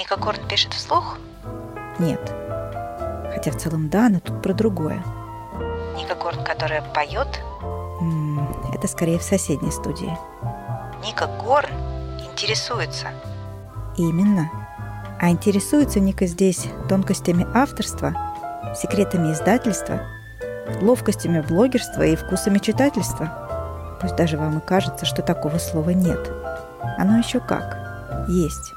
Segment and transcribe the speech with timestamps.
[0.00, 1.18] Ника Корн пишет вслух?
[1.98, 2.20] Нет.
[3.34, 5.04] Хотя в целом да, но тут про другое.
[5.94, 7.28] Ника Корн, которая поет?
[8.72, 10.16] Это скорее в соседней студии.
[11.04, 11.68] Ника Корн
[12.18, 13.08] интересуется.
[13.98, 14.50] Именно.
[15.20, 18.14] А интересуется Ника здесь тонкостями авторства,
[18.74, 20.00] секретами издательства,
[20.80, 23.98] ловкостями блогерства и вкусами читательства.
[24.00, 26.32] Пусть даже вам и кажется, что такого слова нет.
[26.96, 27.76] Оно еще как.
[28.28, 28.72] Есть.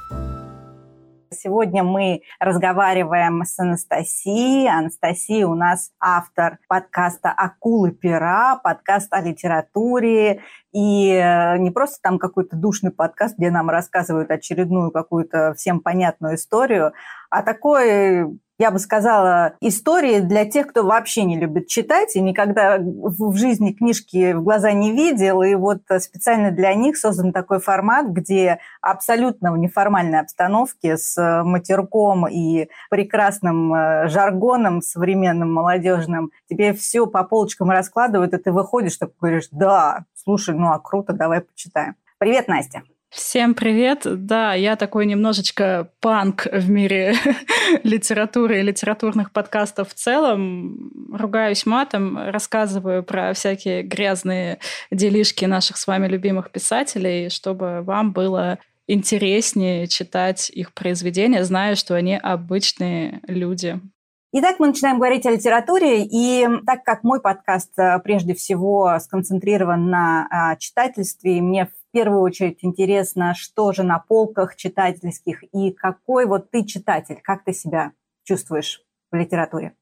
[1.43, 4.69] Сегодня мы разговариваем с Анастасией.
[4.69, 10.39] Анастасия у нас автор подкаста «Акулы пера», подкаст о литературе.
[10.71, 16.35] И э, не просто там какой-то душный подкаст, где нам рассказывают очередную какую-то всем понятную
[16.35, 16.93] историю,
[17.33, 18.27] а такой
[18.59, 23.73] я бы сказала, истории для тех, кто вообще не любит читать и никогда в жизни
[23.73, 25.41] книжки в глаза не видел.
[25.41, 32.27] И вот специально для них создан такой формат, где абсолютно в неформальной обстановке с матерком
[32.27, 39.15] и прекрасным э, жаргоном современным, молодежным тебе все по полочкам раскладывают, и ты выходишь, такой
[39.19, 41.95] говоришь, да, слушай, ну а круто, давай почитаем.
[42.19, 42.83] Привет, Настя.
[43.13, 44.01] Всем привет!
[44.05, 47.13] Да, я такой немножечко панк в мире
[47.83, 50.91] литературы и литературных подкастов в целом.
[51.13, 54.57] Ругаюсь матом, рассказываю про всякие грязные
[54.89, 61.93] делишки наших с вами любимых писателей, чтобы вам было интереснее читать их произведения, зная, что
[61.93, 63.79] они обычные люди.
[64.31, 69.91] Итак, мы начинаем говорить о литературе, и так как мой подкаст э, прежде всего сконцентрирован
[69.91, 75.71] на а, читательстве, и мне в первую очередь интересно, что же на полках читательских и
[75.71, 77.93] какой вот ты читатель, как ты себя
[78.23, 78.81] чувствуешь
[79.11, 79.73] в литературе?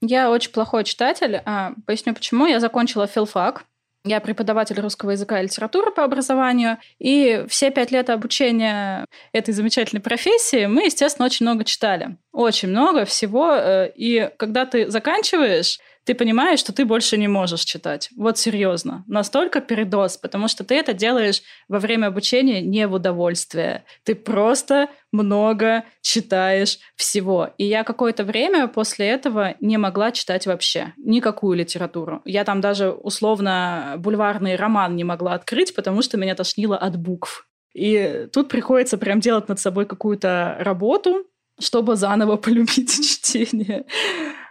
[0.00, 1.42] Я очень плохой читатель.
[1.44, 2.46] А, поясню почему.
[2.46, 3.64] Я закончила филфак.
[4.04, 10.00] Я преподаватель русского языка и литературы по образованию, и все пять лет обучения этой замечательной
[10.00, 12.16] профессии мы, естественно, очень много читали.
[12.32, 13.52] Очень много всего.
[13.52, 18.08] Э, и когда ты заканчиваешь, ты понимаешь, что ты больше не можешь читать.
[18.16, 19.04] Вот серьезно.
[19.06, 23.84] Настолько передоз, потому что ты это делаешь во время обучения не в удовольствие.
[24.04, 27.50] Ты просто много читаешь всего.
[27.58, 32.22] И я какое-то время после этого не могла читать вообще никакую литературу.
[32.24, 37.46] Я там даже условно бульварный роман не могла открыть, потому что меня тошнило от букв.
[37.74, 41.26] И тут приходится прям делать над собой какую-то работу,
[41.60, 43.84] чтобы заново полюбить чтение.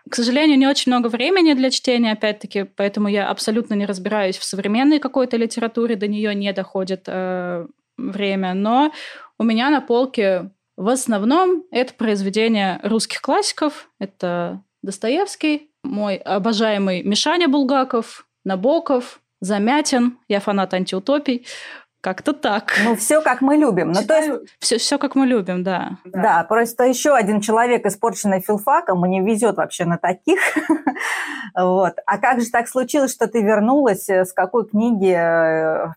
[0.09, 4.43] К сожалению, не очень много времени для чтения, опять-таки, поэтому я абсолютно не разбираюсь в
[4.43, 8.53] современной какой-то литературе, до нее не доходит э, время.
[8.53, 8.91] Но
[9.37, 13.89] у меня на полке в основном это произведения русских классиков.
[13.99, 20.19] Это Достоевский, мой обожаемый Мишаня Булгаков, Набоков, Замятин.
[20.27, 21.45] Я фанат антиутопий.
[22.07, 22.73] Как-то так.
[22.85, 23.91] Ну, все как мы любим.
[23.91, 24.49] Ну, то есть...
[24.61, 25.97] все, все как мы любим, да.
[26.05, 26.21] да.
[26.21, 30.39] Да, просто еще один человек, испорченный филфаком, мне везет вообще на таких.
[31.53, 31.95] вот.
[32.05, 34.07] А как же так случилось, что ты вернулась?
[34.07, 35.19] С какой книги?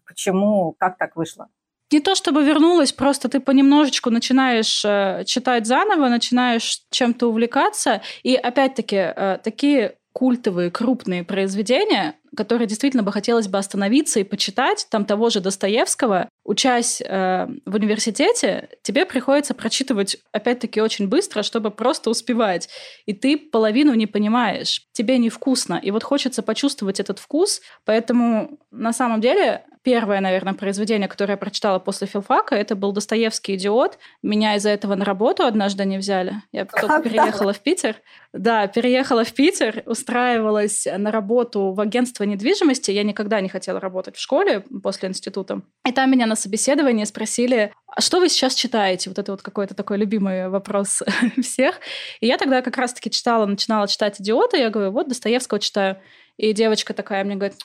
[0.04, 0.74] Почему?
[0.80, 1.46] Как так вышло?
[1.92, 8.00] не то чтобы вернулась, просто ты понемножечку начинаешь э, читать заново, начинаешь чем-то увлекаться.
[8.22, 14.86] И опять-таки, э, такие культовые, крупные произведения, которые действительно бы хотелось бы остановиться и почитать,
[14.90, 21.70] там того же Достоевского, учась э, в университете, тебе приходится прочитывать, опять-таки, очень быстро, чтобы
[21.70, 22.68] просто успевать.
[23.06, 25.80] И ты половину не понимаешь, тебе невкусно.
[25.80, 31.36] И вот хочется почувствовать этот вкус, поэтому на самом деле первое, наверное, произведение, которое я
[31.36, 33.98] прочитала после филфака, это был Достоевский «Идиот».
[34.22, 36.34] Меня из-за этого на работу однажды не взяли.
[36.52, 37.96] Я только переехала в Питер.
[38.32, 42.90] Да, переехала в Питер, устраивалась на работу в агентство недвижимости.
[42.90, 45.62] Я никогда не хотела работать в школе после института.
[45.88, 49.10] И там меня на собеседовании спросили, а что вы сейчас читаете?
[49.10, 51.02] Вот это вот какой-то такой любимый вопрос
[51.42, 51.80] всех.
[52.20, 54.56] И я тогда как раз-таки читала, начинала читать «Идиота».
[54.56, 55.96] Я говорю, вот Достоевского читаю.
[56.36, 57.56] И девочка такая мне говорит,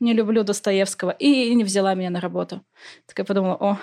[0.00, 1.10] не люблю Достоевского.
[1.10, 2.62] И не взяла меня на работу.
[3.06, 3.78] Так я подумала, о,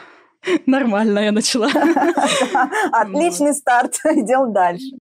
[0.66, 1.68] нормально я начала.
[2.92, 3.96] Отличный старт.
[4.06, 4.98] Идем дальше.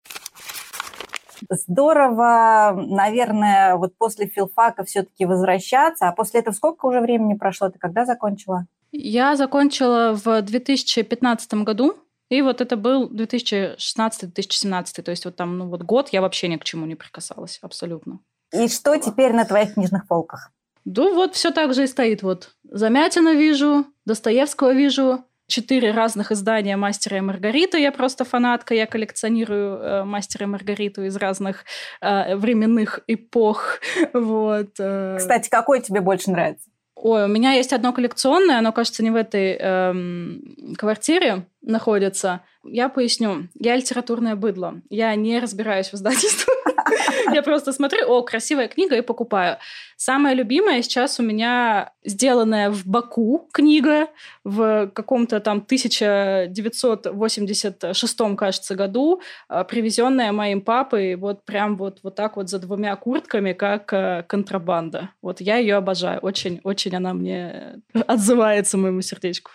[1.50, 6.08] Здорово, наверное, вот после филфака все-таки возвращаться.
[6.08, 7.68] А после этого сколько уже времени прошло?
[7.68, 8.66] Ты когда закончила?
[8.96, 11.98] Я закончила в 2015 году.
[12.30, 15.02] И вот это был 2016-2017.
[15.02, 18.20] То есть вот там, ну вот год я вообще ни к чему не прикасалась абсолютно.
[18.52, 20.52] И что теперь на твоих книжных полках?
[20.84, 22.22] Ну вот все так же и стоит.
[22.22, 27.80] Вот Замятина вижу, Достоевского вижу, четыре разных издания «Мастера и Маргариты».
[27.80, 31.64] Я просто фанатка, я коллекционирую э, «Мастера и Маргариту» из разных
[32.00, 33.80] э, временных эпох.
[34.12, 34.70] Вот.
[34.78, 35.16] Э.
[35.18, 36.70] Кстати, какой тебе больше нравится?
[36.96, 42.42] Ой, у меня есть одно коллекционное, оно, кажется, не в этой эм, квартире находится.
[42.64, 43.48] Я поясню.
[43.58, 44.80] Я литературное быдло.
[44.90, 46.54] Я не разбираюсь в издательстве.
[47.32, 49.58] Я просто смотрю, о, красивая книга, и покупаю.
[49.96, 54.08] Самая любимая сейчас у меня сделанная в Баку книга
[54.44, 62.36] в каком-то там 1986, кажется, году, а, привезенная моим папой вот прям вот, вот так
[62.36, 65.10] вот за двумя куртками, как э, контрабанда.
[65.22, 66.18] Вот я ее обожаю.
[66.20, 69.52] Очень-очень она мне отзывается моему сердечку.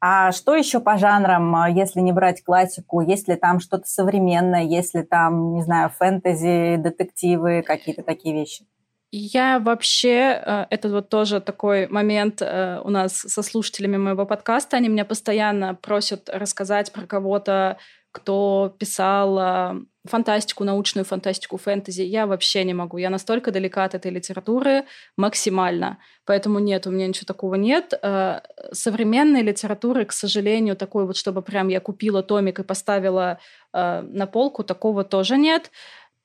[0.00, 3.00] А что еще по жанрам, а, если не брать классику?
[3.00, 4.62] Есть ли там что-то современное?
[4.62, 8.66] Есть ли там, не знаю, фэнтези, детективы, какие-то такие вещи?
[9.12, 14.76] Я вообще, э, это вот тоже такой момент э, у нас со слушателями моего подкаста,
[14.76, 17.78] они меня постоянно просят рассказать про кого-то,
[18.16, 22.02] кто писал фантастику, научную фантастику, фэнтези.
[22.02, 22.98] Я вообще не могу.
[22.98, 24.84] Я настолько далека от этой литературы
[25.16, 25.98] максимально.
[26.24, 27.92] Поэтому нет, у меня ничего такого нет.
[28.02, 28.40] Э,
[28.72, 33.38] современной литературы, к сожалению, такой вот, чтобы прям я купила томик и поставила
[33.72, 35.70] э, на полку, такого тоже нет.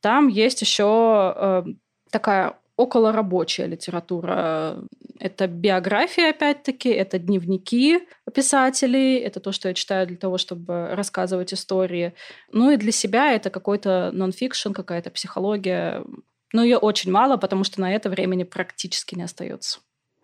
[0.01, 1.63] Там есть еще э,
[2.11, 4.83] такая околорабочая литература.
[5.19, 7.99] Это биография, опять-таки, это дневники
[8.33, 12.13] писателей, это то, что я читаю для того, чтобы рассказывать истории.
[12.51, 16.03] Ну и для себя это какой-то нон-фикшн, какая-то психология.
[16.53, 19.79] Но ее очень мало, потому что на это времени практически не остается.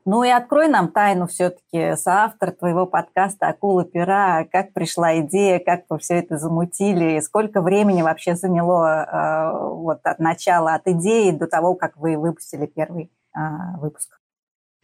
[0.10, 5.82] Ну и открой нам тайну все-таки, соавтор твоего подкаста «Акула пера», как пришла идея, как
[5.90, 11.46] вы все это замутили, сколько времени вообще заняло э, вот от начала, от идеи до
[11.46, 13.40] того, как вы выпустили первый э,
[13.82, 14.18] выпуск?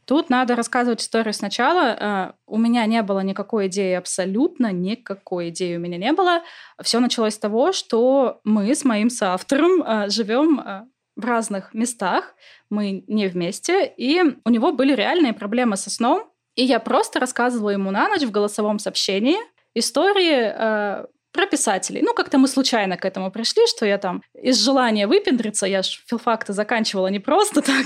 [0.05, 1.79] Тут надо рассказывать историю сначала.
[1.79, 6.41] Э, у меня не было никакой идеи, абсолютно никакой идеи у меня не было.
[6.81, 10.81] Все началось с того, что мы с моим соавтором э, живем э,
[11.15, 12.35] в разных местах,
[12.69, 17.71] мы не вместе, и у него были реальные проблемы со сном, и я просто рассказывала
[17.71, 19.37] ему на ночь в голосовом сообщении
[19.75, 22.01] истории э, про писателей.
[22.03, 26.01] Ну, как-то мы случайно к этому пришли, что я там из желания выпендриться, я ж
[26.07, 27.85] филфакты заканчивала не просто так.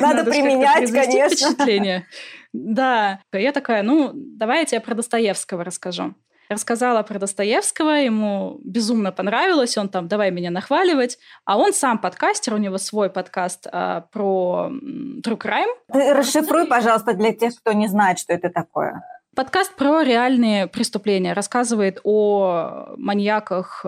[0.00, 1.28] Надо, Надо применять, конечно.
[1.28, 2.06] впечатление.
[2.52, 3.20] Да.
[3.32, 6.14] Я такая, ну, давай я тебе про Достоевского расскажу
[6.52, 12.54] рассказала про Достоевского, ему безумно понравилось, он там, давай меня нахваливать, а он сам подкастер,
[12.54, 15.74] у него свой подкаст а, про true crime.
[15.92, 19.02] Ты расшифруй, пожалуйста, для тех, кто не знает, что это такое.
[19.34, 23.84] Подкаст про реальные преступления, рассказывает о маньяках,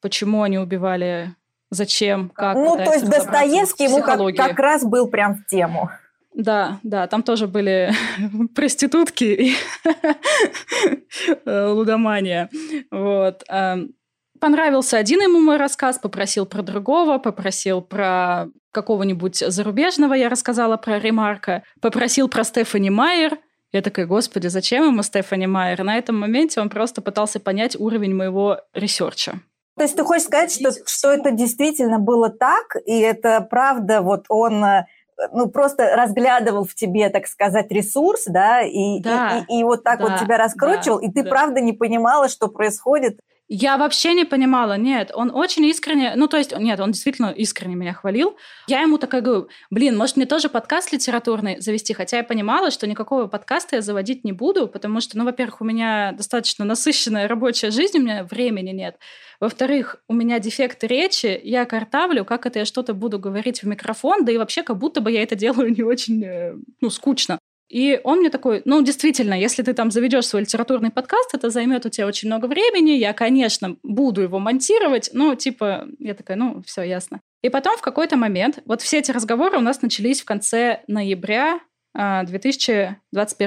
[0.00, 1.34] почему они убивали,
[1.70, 2.56] зачем, как.
[2.56, 5.90] Ну, то есть Достоевский ему как, как раз был прям в тему.
[6.34, 7.92] Да, да, там тоже были
[8.54, 9.54] проститутки и
[11.44, 12.48] э, лудомания.
[12.90, 13.42] Вот.
[13.48, 13.94] Эм,
[14.40, 20.98] понравился один ему мой рассказ, попросил про другого, попросил про какого-нибудь зарубежного, я рассказала про
[20.98, 23.38] Ремарка, попросил про Стефани Майер.
[23.72, 25.82] Я такая, господи, зачем ему Стефани Майер?
[25.82, 29.40] На этом моменте он просто пытался понять уровень моего ресерча.
[29.76, 34.26] То есть ты хочешь сказать, что, что это действительно было так, и это правда, вот
[34.28, 34.86] он э,
[35.32, 39.82] ну, просто разглядывал в тебе, так сказать, ресурс, да, и, да, и, и, и вот
[39.82, 41.30] так да, вот тебя раскручивал, да, и ты да.
[41.30, 43.20] правда не понимала, что происходит.
[43.52, 47.74] Я вообще не понимала, нет, он очень искренне, ну то есть, нет, он действительно искренне
[47.74, 48.36] меня хвалил.
[48.68, 52.86] Я ему такая говорю, блин, может мне тоже подкаст литературный завести, хотя я понимала, что
[52.86, 57.72] никакого подкаста я заводить не буду, потому что, ну, во-первых, у меня достаточно насыщенная рабочая
[57.72, 59.00] жизнь, у меня времени нет.
[59.40, 64.24] Во-вторых, у меня дефекты речи, я картавлю, как это я что-то буду говорить в микрофон,
[64.24, 67.40] да и вообще как будто бы я это делаю не очень, э, ну, скучно.
[67.70, 71.86] И он мне такой, ну, действительно, если ты там заведешь свой литературный подкаст, это займет
[71.86, 72.90] у тебя очень много времени.
[72.90, 77.20] Я, конечно, буду его монтировать, но, типа, я такая, ну, все ясно.
[77.42, 81.60] И потом в какой-то момент, вот все эти разговоры у нас начались в конце ноября
[81.94, 82.96] 2021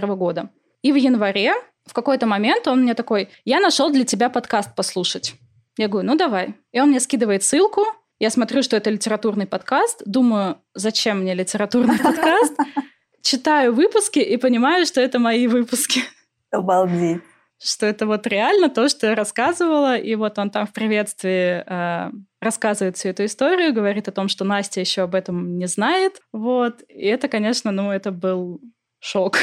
[0.09, 0.49] а, года.
[0.81, 1.53] И в январе
[1.85, 5.33] в какой-то момент он мне такой, я нашел для тебя подкаст послушать.
[5.77, 6.55] Я говорю, ну давай.
[6.71, 7.85] И он мне скидывает ссылку,
[8.19, 12.53] я смотрю, что это литературный подкаст, думаю, зачем мне литературный подкаст?
[13.33, 16.01] Читаю выпуски и понимаю, что это мои выпуски.
[16.51, 17.21] Обалдеть.
[17.59, 22.11] Что это вот реально то, что я рассказывала, и вот он там в приветствии э,
[22.41, 26.81] рассказывает всю эту историю, говорит о том, что Настя еще об этом не знает, вот.
[26.89, 28.61] И это, конечно, ну, это был
[28.99, 29.39] шок.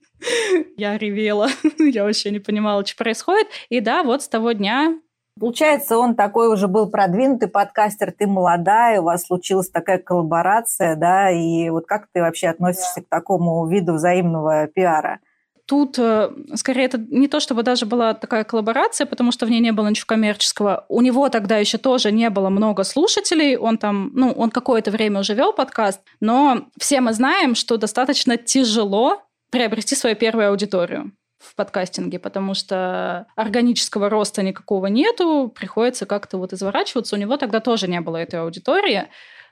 [0.76, 3.48] Я ревела, я вообще не понимала, что происходит.
[3.68, 4.98] И да, вот с того дня
[5.38, 11.30] Получается, он такой уже был продвинутый подкастер, ты молодая, у вас случилась такая коллаборация, да,
[11.30, 15.20] и вот как ты вообще относишься к такому виду взаимного пиара?
[15.66, 19.60] тут э, скорее это не то, чтобы даже была такая коллаборация, потому что в ней
[19.60, 20.86] не было ничего коммерческого.
[20.88, 23.56] У него тогда еще тоже не было много слушателей.
[23.56, 28.36] Он там, ну, он какое-то время уже вел подкаст, но все мы знаем, что достаточно
[28.36, 36.38] тяжело приобрести свою первую аудиторию в подкастинге, потому что органического роста никакого нету, приходится как-то
[36.38, 37.16] вот изворачиваться.
[37.16, 39.08] У него тогда тоже не было этой аудитории,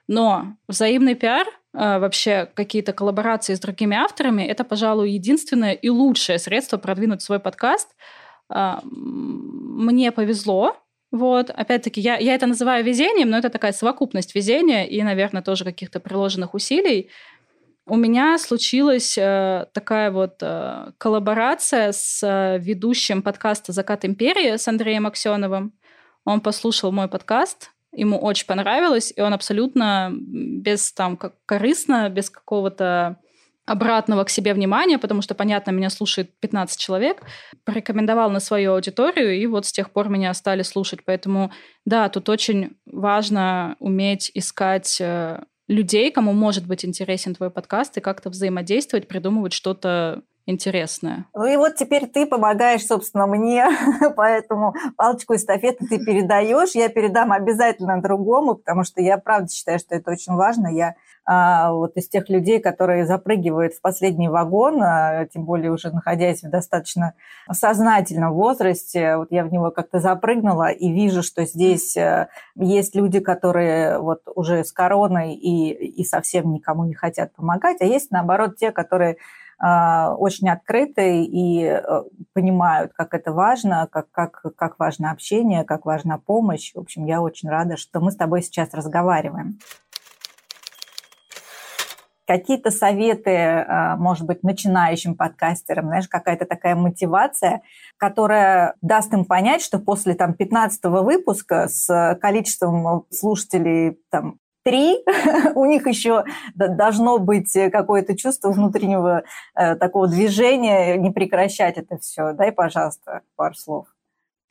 [0.08, 6.38] но взаимный пиар а, вообще какие-то коллаборации с другими авторами, это, пожалуй, единственное и лучшее
[6.38, 7.94] средство продвинуть свой подкаст.
[8.48, 10.76] А, мне повезло,
[11.14, 15.64] вот, опять-таки, я, я это называю везением, но это такая совокупность везения и, наверное, тоже
[15.64, 17.08] каких-то приложенных усилий.
[17.86, 24.66] У меня случилась э, такая вот э, коллаборация с э, ведущим подкаста «Закат империи» с
[24.68, 25.74] Андреем Аксеновым.
[26.24, 32.30] Он послушал мой подкаст, ему очень понравилось, и он абсолютно без там как корыстно, без
[32.30, 33.18] какого-то
[33.66, 37.22] обратного к себе внимания, потому что, понятно, меня слушает 15 человек,
[37.64, 41.00] порекомендовал на свою аудиторию, и вот с тех пор меня стали слушать.
[41.04, 41.50] Поэтому,
[41.84, 48.00] да, тут очень важно уметь искать э, людей, кому может быть интересен твой подкаст, и
[48.00, 51.26] как-то взаимодействовать, придумывать что-то интересное.
[51.34, 53.66] Ну и вот теперь ты помогаешь, собственно, мне,
[54.16, 59.94] поэтому палочку эстафеты ты передаешь, я передам обязательно другому, потому что я правда считаю, что
[59.94, 60.68] это очень важно.
[60.68, 60.94] Я
[61.26, 66.42] а, вот из тех людей, которые запрыгивают в последний вагон, а, тем более уже находясь
[66.42, 67.14] в достаточно
[67.50, 73.20] сознательном возрасте, вот я в него как-то запрыгнула и вижу, что здесь а, есть люди,
[73.20, 78.56] которые вот уже с короной и, и совсем никому не хотят помогать, а есть, наоборот,
[78.56, 79.16] те, которые
[79.66, 81.80] очень открыты и э,
[82.34, 86.72] понимают, как это важно, как, как, как важно общение, как важна помощь.
[86.74, 89.58] В общем, я очень рада, что мы с тобой сейчас разговариваем.
[92.26, 97.62] Какие-то советы, а, может быть, начинающим подкастерам, знаешь, какая-то такая мотивация,
[97.96, 105.04] которая даст им понять, что после там, 15 выпуска с количеством слушателей там, три,
[105.54, 109.22] у них еще должно быть какое-то чувство внутреннего
[109.54, 112.32] э, такого движения, не прекращать это все.
[112.32, 113.86] Дай, пожалуйста, пару слов.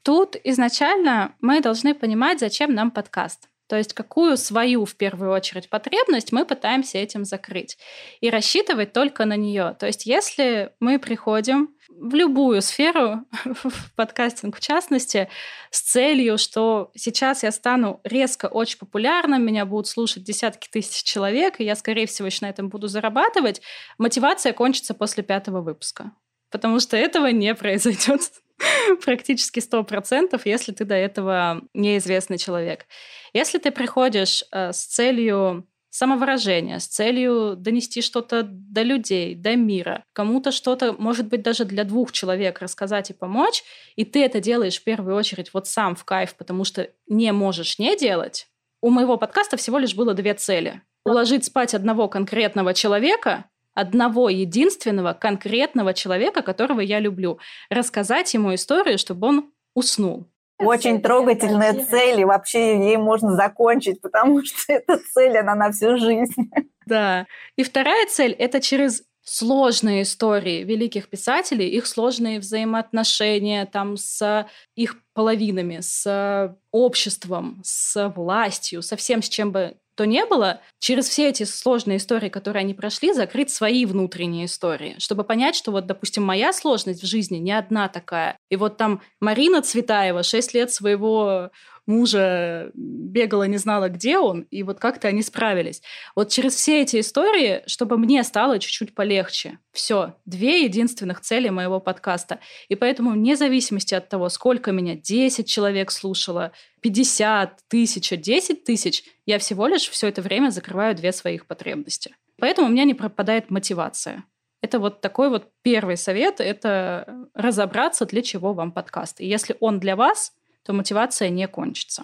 [0.03, 3.49] Тут изначально мы должны понимать, зачем нам подкаст.
[3.73, 7.79] То есть какую свою, в первую очередь, потребность мы пытаемся этим закрыть.
[8.21, 9.75] И рассчитывать только на нее.
[9.79, 15.27] То есть если мы приходим в любую сферу, в подкастинг в частности,
[15.71, 21.59] с целью, что сейчас я стану резко очень популярным, меня будут слушать десятки тысяч человек,
[21.59, 23.63] и я, скорее всего, еще на этом буду зарабатывать,
[23.97, 26.11] мотивация кончится после пятого выпуска.
[26.51, 28.21] Потому что этого не произойдет
[29.05, 32.85] практически 100%, если ты до этого неизвестный человек.
[33.33, 40.03] Если ты приходишь э, с целью самовыражения, с целью донести что-то до людей, до мира,
[40.13, 43.63] кому-то что-то, может быть, даже для двух человек рассказать и помочь,
[43.95, 47.77] и ты это делаешь в первую очередь вот сам в кайф, потому что не можешь
[47.77, 48.47] не делать,
[48.81, 50.81] у моего подкаста всего лишь было две цели.
[51.05, 57.39] Уложить спать одного конкретного человека одного единственного конкретного человека, которого я люблю.
[57.69, 60.27] Рассказать ему историю, чтобы он уснул.
[60.59, 65.97] Очень трогательная цель, и вообще ей можно закончить, потому что эта цель, она на всю
[65.97, 66.49] жизнь.
[66.85, 67.25] Да.
[67.55, 74.97] И вторая цель– это через сложные истории великих писателей, их сложные взаимоотношения там с их
[75.13, 81.29] половинами, с обществом, с властью, со всем, с чем бы то не было, через все
[81.29, 86.23] эти сложные истории, которые они прошли, закрыть свои внутренние истории, чтобы понять, что вот, допустим,
[86.23, 88.37] моя сложность в жизни не одна такая.
[88.49, 91.49] И вот там Марина Цветаева 6 лет своего
[91.85, 95.81] мужа бегала, не знала, где он, и вот как-то они справились.
[96.15, 99.59] Вот через все эти истории, чтобы мне стало чуть-чуть полегче.
[99.71, 102.39] Все, две единственных цели моего подкаста.
[102.69, 109.03] И поэтому вне зависимости от того, сколько меня, 10 человек слушало, 50, тысяча, 10 тысяч,
[109.25, 112.15] я всего лишь все это время закрываю две своих потребности.
[112.39, 114.25] Поэтому у меня не пропадает мотивация.
[114.61, 119.19] Это вот такой вот первый совет, это разобраться, для чего вам подкаст.
[119.19, 122.03] И если он для вас, то мотивация не кончится.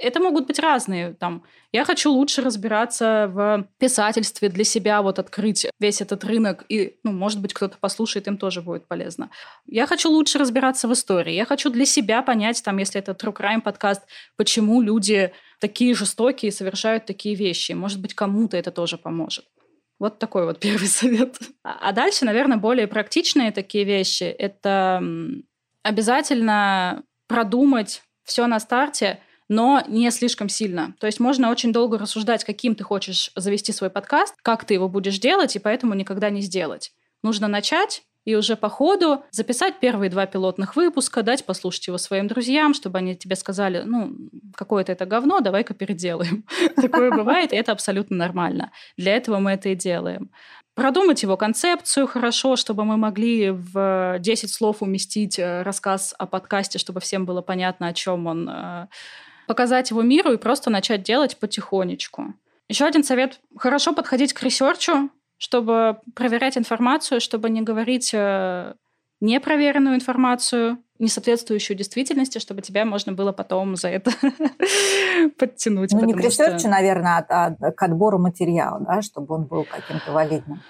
[0.00, 1.14] Это могут быть разные.
[1.14, 6.98] Там, я хочу лучше разбираться в писательстве для себя, вот открыть весь этот рынок, и,
[7.04, 9.30] ну, может быть, кто-то послушает, им тоже будет полезно.
[9.66, 11.32] Я хочу лучше разбираться в истории.
[11.32, 14.02] Я хочу для себя понять, там, если это True Crime подкаст,
[14.36, 17.72] почему люди такие жестокие совершают такие вещи.
[17.72, 19.46] Может быть, кому-то это тоже поможет.
[19.98, 21.38] Вот такой вот первый совет.
[21.62, 24.24] А дальше, наверное, более практичные такие вещи.
[24.24, 25.02] Это
[25.82, 30.94] обязательно продумать все на старте, но не слишком сильно.
[30.98, 34.88] То есть можно очень долго рассуждать, каким ты хочешь завести свой подкаст, как ты его
[34.88, 36.92] будешь делать, и поэтому никогда не сделать.
[37.22, 42.26] Нужно начать и уже по ходу записать первые два пилотных выпуска, дать послушать его своим
[42.26, 44.14] друзьям, чтобы они тебе сказали, ну,
[44.54, 46.44] какое-то это говно, давай-ка переделаем.
[46.76, 48.70] Такое бывает, и это абсолютно нормально.
[48.98, 50.30] Для этого мы это и делаем
[50.78, 56.78] продумать его концепцию хорошо, чтобы мы могли в 10 слов уместить э, рассказ о подкасте,
[56.78, 58.86] чтобы всем было понятно, о чем он, э,
[59.48, 62.32] показать его миру и просто начать делать потихонечку.
[62.68, 68.74] Еще один совет– хорошо подходить к ресерчу, чтобы проверять информацию, чтобы не говорить э,
[69.20, 74.10] непроверенную информацию, не соответствующую действительности, чтобы тебя можно было потом за это
[75.38, 75.92] подтянуть.
[75.92, 76.68] Ну, не к ресерчу, что...
[76.68, 80.60] наверное, а, а к отбору материала, да, чтобы он был каким-то валидным.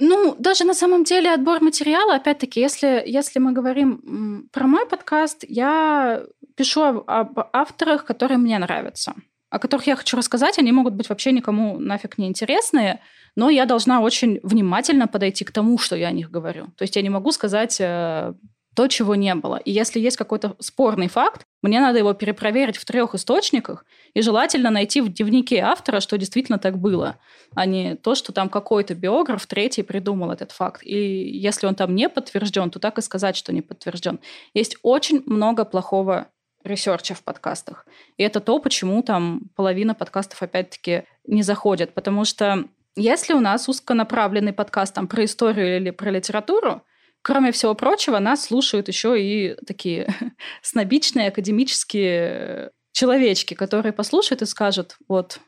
[0.00, 5.44] Ну, даже на самом деле отбор материала, опять-таки, если, если мы говорим про мой подкаст,
[5.48, 6.22] я
[6.56, 9.14] пишу об, об авторах, которые мне нравятся
[9.50, 13.00] о которых я хочу рассказать, они могут быть вообще никому нафиг не интересные,
[13.34, 16.66] но я должна очень внимательно подойти к тому, что я о них говорю.
[16.76, 18.32] То есть я не могу сказать э,
[18.74, 19.56] то, чего не было.
[19.56, 23.84] И если есть какой-то спорный факт, мне надо его перепроверить в трех источниках
[24.14, 27.16] и желательно найти в дневнике автора, что действительно так было,
[27.54, 30.82] а не то, что там какой-то биограф третий придумал этот факт.
[30.84, 34.20] И если он там не подтвержден, то так и сказать, что не подтвержден.
[34.54, 36.28] Есть очень много плохого
[36.64, 37.86] ресерча в подкастах.
[38.16, 41.94] И это то, почему там половина подкастов опять-таки не заходят.
[41.94, 42.64] Потому что
[42.96, 46.82] если у нас узконаправленный подкаст там про историю или про литературу,
[47.22, 50.14] Кроме всего прочего, нас слушают еще и такие
[50.62, 55.40] снобичные академические человечки, которые послушают и скажут, вот,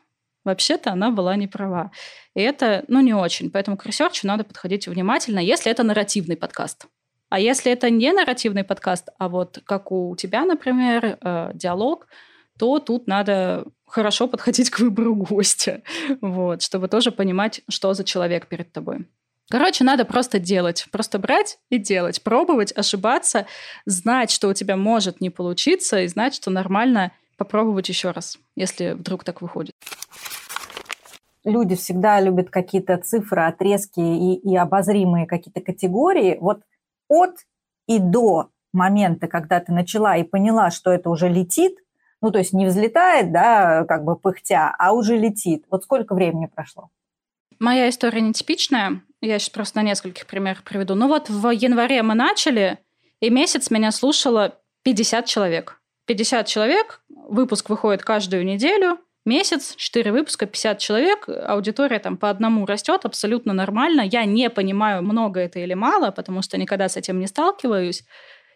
[0.45, 1.91] вообще-то она была не права.
[2.35, 3.49] И это, ну, не очень.
[3.49, 6.85] Поэтому к ресерчу надо подходить внимательно, если это нарративный подкаст.
[7.29, 12.07] А если это не нарративный подкаст, а вот как у тебя, например, э, диалог,
[12.59, 15.81] то тут надо хорошо подходить к выбору гостя,
[16.21, 19.07] вот, чтобы тоже понимать, что за человек перед тобой.
[19.53, 20.87] Короче, надо просто делать.
[20.91, 22.23] Просто брать и делать.
[22.23, 23.45] Пробовать, ошибаться,
[23.85, 28.93] знать, что у тебя может не получиться, и знать, что нормально попробовать еще раз, если
[28.93, 29.75] вдруг так выходит.
[31.43, 36.39] Люди всегда любят какие-то цифры, отрезки и, и обозримые какие-то категории.
[36.41, 36.61] Вот
[37.07, 37.35] от
[37.87, 41.77] и до момента, когда ты начала и поняла, что это уже летит,
[42.21, 45.65] ну, то есть не взлетает, да, как бы пыхтя, а уже летит.
[45.69, 46.89] Вот сколько времени прошло?
[47.59, 49.03] Моя история нетипичная.
[49.25, 50.95] Я сейчас просто на нескольких примерах приведу.
[50.95, 52.79] Ну вот в январе мы начали,
[53.21, 55.79] и месяц меня слушало 50 человек.
[56.07, 62.65] 50 человек, выпуск выходит каждую неделю, месяц, 4 выпуска, 50 человек, аудитория там по одному
[62.65, 64.01] растет, абсолютно нормально.
[64.01, 68.03] Я не понимаю, много это или мало, потому что никогда с этим не сталкиваюсь.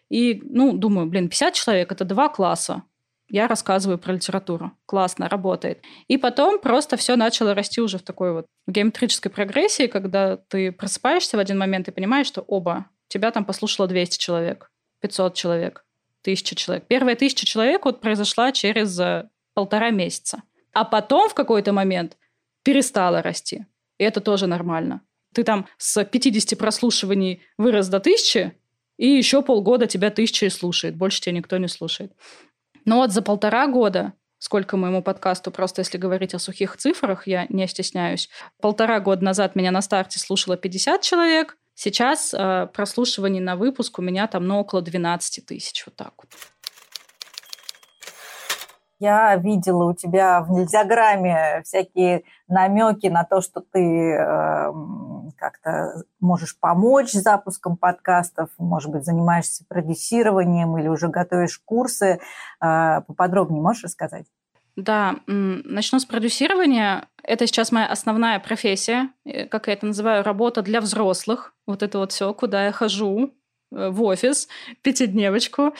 [0.09, 2.83] И, ну, думаю, блин, 50 человек– это два класса
[3.29, 4.71] я рассказываю про литературу.
[4.85, 5.81] Классно, работает.
[6.07, 11.37] И потом просто все начало расти уже в такой вот геометрической прогрессии, когда ты просыпаешься
[11.37, 15.85] в один момент и понимаешь, что оба, тебя там послушало 200 человек, 500 человек,
[16.21, 16.85] 1000 человек.
[16.87, 20.43] Первая тысяча человек вот произошла через э, полтора месяца.
[20.73, 22.17] А потом в какой-то момент
[22.63, 23.65] перестала расти.
[23.97, 25.01] И это тоже нормально.
[25.33, 28.53] Ты там с 50 прослушиваний вырос до тысячи,
[28.97, 30.95] и еще полгода тебя тысяча и слушает.
[30.95, 32.13] Больше тебя никто не слушает.
[32.87, 37.45] Но вот за полтора года сколько моему подкасту, просто если говорить о сухих цифрах, я
[37.49, 38.29] не стесняюсь.
[38.61, 44.01] Полтора года назад меня на старте слушало 50 человек, сейчас э, прослушиваний на выпуск у
[44.01, 46.29] меня там ну, около 12 тысяч, вот так вот.
[48.99, 54.71] Я видела у тебя в диаграмме всякие намеки на то, что ты э,
[55.37, 62.19] как-то можешь помочь с запуском подкастов, может быть, занимаешься продюсированием или уже готовишь курсы.
[62.61, 64.25] Э, поподробнее можешь рассказать?
[64.77, 67.07] Да, начну с продюсирования.
[67.23, 71.53] Это сейчас моя основная профессия, э, как я это называю, работа для взрослых.
[71.65, 73.33] Вот это вот все, куда я хожу,
[73.71, 74.47] в офис,
[74.81, 75.73] пятидневочку.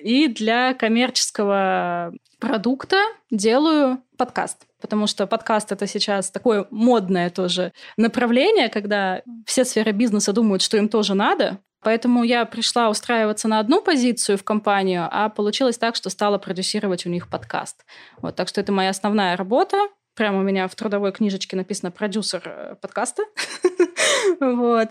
[0.00, 2.96] И для коммерческого продукта
[3.30, 4.66] делаю подкаст.
[4.80, 10.76] Потому что подкаст это сейчас такое модное тоже направление, когда все сферы бизнеса думают, что
[10.76, 11.58] им тоже надо.
[11.80, 17.04] Поэтому я пришла устраиваться на одну позицию в компанию, а получилось так, что стала продюсировать
[17.04, 17.84] у них подкаст.
[18.20, 19.76] Вот, так что это моя основная работа.
[20.14, 23.22] Прямо у меня в трудовой книжечке написано продюсер э, подкаста.
[24.40, 24.88] Вот.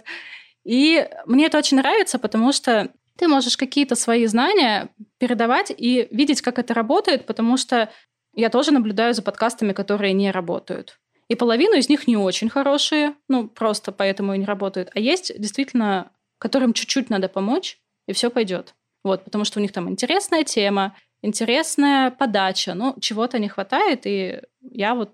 [0.65, 6.41] И мне это очень нравится, потому что ты можешь какие-то свои знания передавать и видеть,
[6.41, 7.89] как это работает, потому что
[8.35, 10.99] я тоже наблюдаю за подкастами, которые не работают.
[11.27, 14.89] И половину из них не очень хорошие, ну, просто поэтому и не работают.
[14.93, 18.73] А есть действительно, которым чуть-чуть надо помочь, и все пойдет.
[19.03, 24.41] Вот, потому что у них там интересная тема, интересная подача, ну, чего-то не хватает, и
[24.61, 25.11] я вот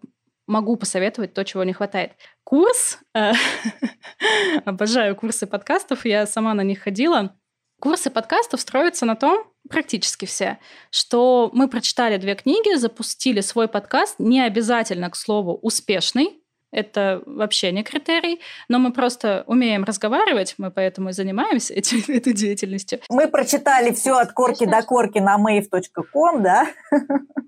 [0.50, 2.14] могу посоветовать то, чего не хватает.
[2.44, 3.00] Курс,
[4.66, 7.36] обожаю курсы подкастов, я сама на них ходила.
[7.80, 10.60] Курсы подкастов строятся на том, практически все,
[10.92, 16.39] что мы прочитали две книги, запустили свой подкаст, не обязательно, к слову, успешный,
[16.72, 22.34] это вообще не критерий, но мы просто умеем разговаривать, мы поэтому и занимаемся этим, этой
[22.34, 23.00] деятельностью.
[23.10, 26.68] Мы прочитали все от корки до корки на mave.com, да?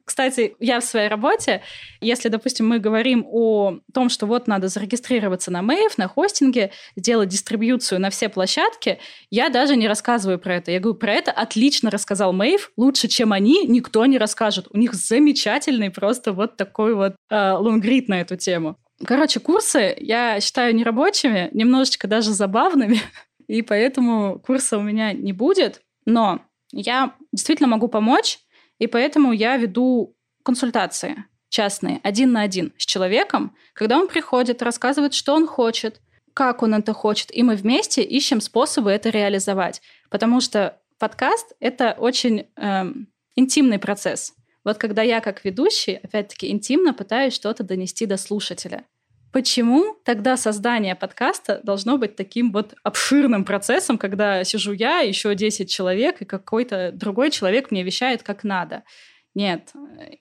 [0.05, 1.61] Кстати, я в своей работе,
[2.01, 7.29] если, допустим, мы говорим о том, что вот надо зарегистрироваться на Mave, на хостинге, сделать
[7.29, 10.71] дистрибьюцию на все площадки, я даже не рассказываю про это.
[10.71, 14.67] Я говорю, про это отлично рассказал Mave, лучше, чем они, никто не расскажет.
[14.71, 18.77] У них замечательный просто вот такой вот э, лонгрид на эту тему.
[19.05, 23.01] Короче, курсы я считаю нерабочими, немножечко даже забавными,
[23.47, 25.81] и поэтому курса у меня не будет.
[26.05, 28.39] Но я действительно могу помочь,
[28.79, 35.13] и поэтому я веду консультации частные, один на один с человеком, когда он приходит, рассказывает,
[35.13, 36.01] что он хочет,
[36.33, 39.81] как он это хочет, и мы вместе ищем способы это реализовать.
[40.09, 44.33] Потому что подкаст— это очень эм, интимный процесс.
[44.63, 48.85] Вот когда я как ведущий, опять-таки, интимно пытаюсь что-то донести до слушателя.
[49.31, 55.69] Почему тогда создание подкаста должно быть таким вот обширным процессом, когда сижу я, еще 10
[55.69, 58.83] человек, и какой-то другой человек мне вещает как надо?
[59.33, 59.71] Нет,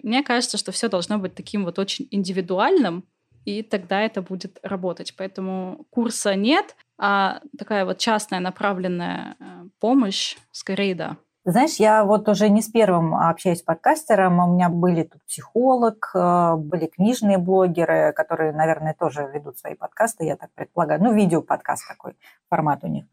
[0.02, 3.04] мне кажется, что все должно быть таким вот очень индивидуальным,
[3.44, 5.14] и тогда это будет работать.
[5.16, 11.16] Поэтому курса нет, а такая вот частная направленная э, помощь скорее да.
[11.50, 14.38] Знаешь, я вот уже не с первым общаюсь с подкастером.
[14.38, 20.26] У меня были тут психолог, э, были книжные блогеры, которые, наверное, тоже ведут свои подкасты,
[20.26, 21.02] я так предполагаю.
[21.02, 22.16] Ну, видео-подкаст такой,
[22.48, 23.06] формат у них.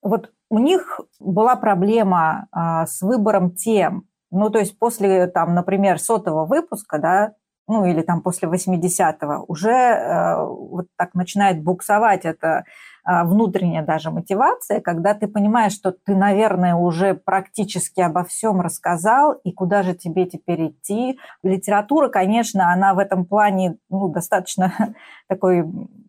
[0.00, 4.08] Вот у них была проблема а, с выбором тем.
[4.30, 7.34] Ну, то есть после, там, например, сотого выпуска, да,
[7.68, 12.64] ну или там после 80-го, уже э, вот так начинает буксовать это а,
[13.04, 19.52] внутренняя даже мотивация, когда ты понимаешь, что ты, наверное, уже практически обо всем рассказал, и
[19.52, 21.18] куда же тебе теперь идти.
[21.42, 24.72] Литература, конечно, она в этом плане ну, достаточно
[25.28, 25.64] такой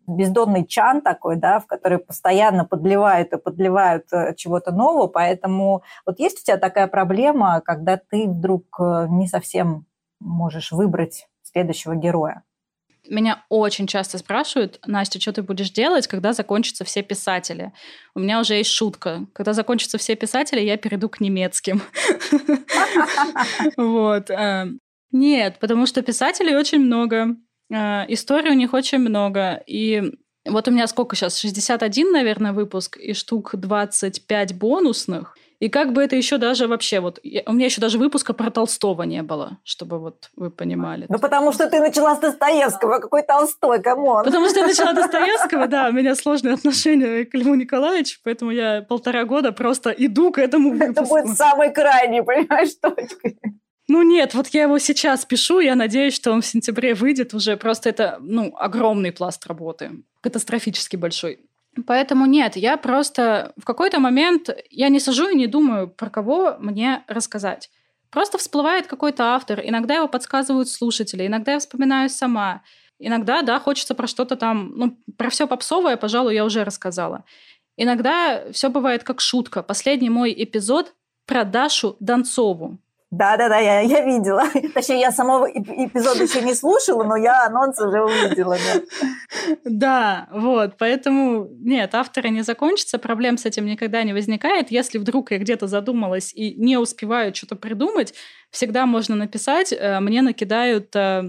[0.06, 6.18] бездонный чан такой, да, в который постоянно подливают и подливают э, чего-то нового, поэтому вот
[6.18, 9.86] есть у тебя такая проблема, когда ты вдруг э, не совсем
[10.20, 12.42] можешь выбрать следующего героя?
[13.08, 17.72] Меня очень часто спрашивают, Настя, что ты будешь делать, когда закончатся все писатели?
[18.14, 19.26] У меня уже есть шутка.
[19.34, 21.82] Когда закончатся все писатели, я перейду к немецким.
[23.76, 24.30] Вот.
[24.30, 24.66] Э,
[25.12, 27.36] нет, потому что писателей очень много.
[27.70, 29.62] Э, историй у них очень много.
[29.66, 30.02] И
[30.46, 31.38] вот у меня сколько сейчас?
[31.38, 35.36] 61, наверное, выпуск и штук 25 бонусных.
[35.60, 39.02] И как бы это еще даже вообще, вот у меня еще даже выпуска про Толстого
[39.02, 41.06] не было, чтобы вот вы понимали.
[41.08, 44.24] Ну, потому что ты начала с Достоевского, какой Толстой, come on.
[44.24, 48.82] Потому что я начала Достоевского, да, у меня сложные отношения к Льву Николаевичу, поэтому я
[48.82, 51.16] полтора года просто иду к этому выпуску.
[51.16, 53.38] Это будет самый крайний, понимаешь, точкой.
[53.86, 57.56] Ну нет, вот я его сейчас пишу, я надеюсь, что он в сентябре выйдет уже.
[57.56, 61.40] Просто это, ну, огромный пласт работы, катастрофически большой.
[61.86, 66.56] Поэтому нет, я просто в какой-то момент я не сижу и не думаю, про кого
[66.58, 67.70] мне рассказать.
[68.10, 72.62] Просто всплывает какой-то автор, иногда его подсказывают слушатели, иногда я вспоминаю сама.
[73.00, 77.24] Иногда, да, хочется про что-то там, ну, про все попсовое, пожалуй, я уже рассказала.
[77.76, 79.62] Иногда все бывает как шутка.
[79.62, 80.94] Последний мой эпизод
[81.26, 82.78] про Дашу Донцову.
[83.16, 84.44] Да-да-да, я, я видела.
[84.74, 88.56] Точнее, я самого эпизода еще не слушала, но я анонс уже увидела.
[88.56, 89.60] Да.
[89.64, 94.70] да, вот, поэтому нет, авторы не закончатся, проблем с этим никогда не возникает.
[94.70, 98.14] Если вдруг я где-то задумалась и не успеваю что-то придумать,
[98.50, 99.72] всегда можно написать.
[99.72, 101.22] Э, мне накидают э,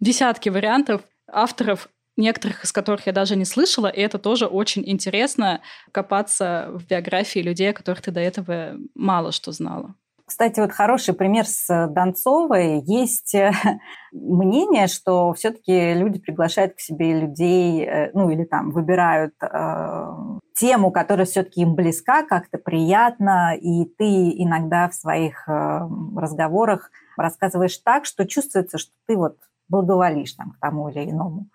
[0.00, 5.60] десятки вариантов авторов, некоторых из которых я даже не слышала, и это тоже очень интересно
[5.92, 9.94] копаться в биографии людей, о которых ты до этого мало что знала.
[10.30, 12.82] Кстати, вот хороший пример с Донцовой.
[12.86, 13.50] Есть э,
[14.12, 20.06] мнение, что все-таки люди приглашают к себе людей, э, ну или там выбирают э,
[20.54, 25.80] тему, которая все-таки им близка, как-то приятно, и ты иногда в своих э,
[26.16, 29.36] разговорах рассказываешь так, что чувствуется, что ты вот
[29.68, 31.48] благоволишь там, к тому или иному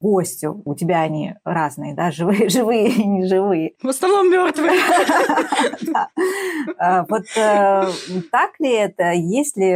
[0.00, 0.62] гостю.
[0.64, 3.74] У тебя они разные, да, живые, живые и неживые.
[3.82, 4.80] В основном мертвые.
[6.78, 7.86] А, вот э,
[8.30, 9.12] так ли это?
[9.12, 9.74] Есть ли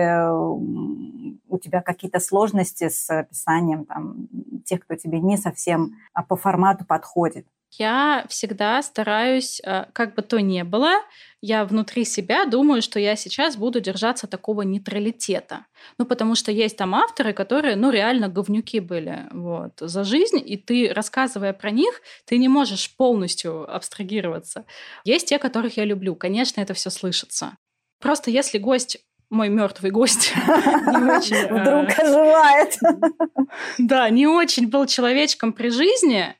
[1.48, 4.28] у тебя какие-то сложности с описанием там,
[4.64, 7.46] тех, кто тебе не совсем а, по формату подходит?
[7.78, 10.92] Я всегда стараюсь, э, как бы то ни было,
[11.40, 15.66] я внутри себя думаю, что я сейчас буду держаться такого нейтралитета.
[15.98, 20.56] Ну, потому что есть там авторы, которые, ну, реально говнюки были вот, за жизнь, и
[20.56, 24.64] ты, рассказывая про них, ты не можешь полностью абстрагироваться.
[25.04, 26.14] Есть те, которых я люблю.
[26.14, 27.56] Конечно, это все слышится.
[28.00, 28.98] Просто если гость
[29.30, 32.78] мой мертвый гость вдруг э, оживает.
[33.78, 36.34] Да, не очень был человечком при жизни,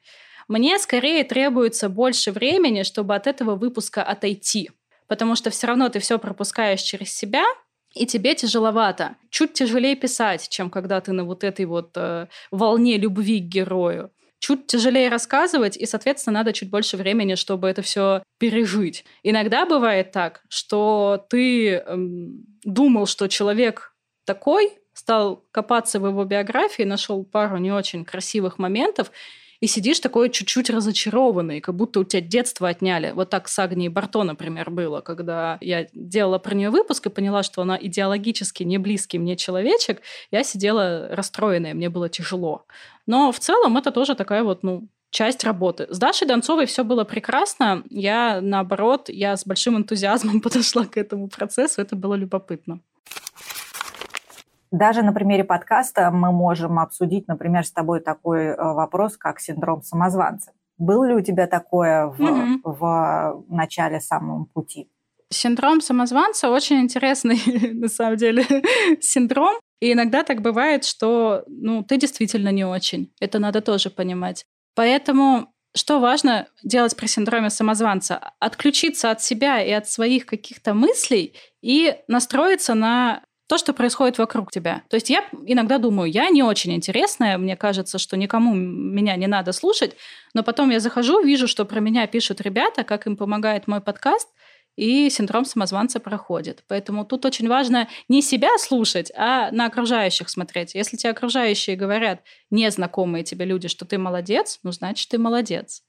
[0.49, 4.71] мне скорее требуется больше времени, чтобы от этого выпуска отойти.
[5.07, 7.45] Потому что все равно ты все пропускаешь через себя,
[7.95, 9.17] и тебе тяжеловато.
[9.31, 14.11] Чуть тяжелее писать, чем когда ты на вот этой вот э, волне любви к герою.
[14.41, 19.05] Чуть тяжелее рассказывать, и, соответственно, надо чуть больше времени, чтобы это все пережить.
[19.23, 23.95] Иногда бывает так, что ты эм, думал, что человек
[24.27, 29.13] такой, стал копаться в его биографии, нашел пару не очень красивых моментов,
[29.65, 33.13] и сидишь такой чуть-чуть разочарованный, как будто у тебя детство отняли.
[33.13, 37.43] Вот так с Агнией Барто, например, было, когда я делала про нее выпуск и поняла,
[37.43, 42.67] что она идеологически не близкий мне человечек, я сидела расстроенная, мне было тяжело.
[43.07, 45.87] Но в целом это тоже такая вот, ну, часть работы.
[45.89, 47.85] С Дашей Донцовой все было прекрасно.
[47.89, 51.81] Я, наоборот, я с большим энтузиазмом подошла к этому процессу.
[51.81, 52.81] Это было любопытно.
[54.75, 59.83] Даже на примере подкаста мы можем обсудить, например, с тобой такой э, вопрос, как синдром
[59.83, 60.51] самозванца.
[60.79, 62.61] Был ли у тебя такое в, mm-hmm.
[62.65, 64.91] в начале самого пути?
[65.31, 67.41] Синдром самозванца очень интересный,
[67.73, 68.45] на самом деле,
[69.01, 69.55] синдром.
[69.79, 73.13] И иногда так бывает, что ну, ты действительно не очень.
[73.21, 74.45] Это надо тоже понимать.
[74.75, 78.33] Поэтому что важно делать при синдроме самозванца?
[78.41, 84.51] Отключиться от себя и от своих каких-то мыслей и настроиться на то, что происходит вокруг
[84.51, 84.83] тебя.
[84.89, 89.27] То есть я иногда думаю, я не очень интересная, мне кажется, что никому меня не
[89.27, 89.97] надо слушать,
[90.33, 94.29] но потом я захожу, вижу, что про меня пишут ребята, как им помогает мой подкаст,
[94.77, 96.65] и синдром самозванца проходит.
[96.67, 100.75] Поэтому тут очень важно не себя слушать, а на окружающих смотреть.
[100.75, 105.83] Если тебе окружающие говорят, незнакомые тебе люди, что ты молодец, ну, значит, ты молодец.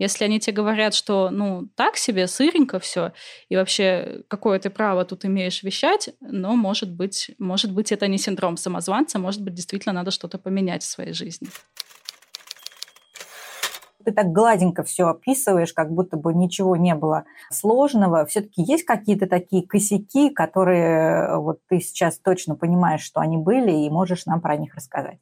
[0.00, 3.12] Если они тебе говорят, что, ну, так себе, сыренько все,
[3.50, 8.16] и вообще, какое ты право тут имеешь вещать, но, может быть, может быть, это не
[8.16, 11.48] синдром самозванца, может быть, действительно надо что-то поменять в своей жизни.
[14.02, 18.24] Ты так гладенько все описываешь, как будто бы ничего не было сложного.
[18.24, 23.70] Все-таки есть какие-то такие косяки, которые э, вот ты сейчас точно понимаешь, что они были,
[23.70, 25.18] и можешь нам про них рассказать?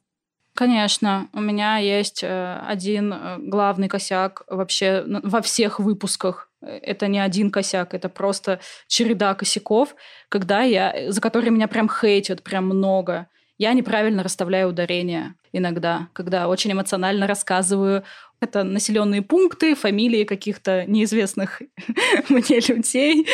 [0.59, 6.49] Конечно, у меня есть э, один э, главный косяк вообще во всех выпусках.
[6.59, 9.95] Это не один косяк, это просто череда косяков,
[10.27, 13.27] когда я, за которые меня прям хейтят, прям много.
[13.57, 18.03] Я неправильно расставляю ударения иногда, когда очень эмоционально рассказываю.
[18.41, 21.61] Это населенные пункты, фамилии каких-то неизвестных
[22.27, 23.25] мне людей.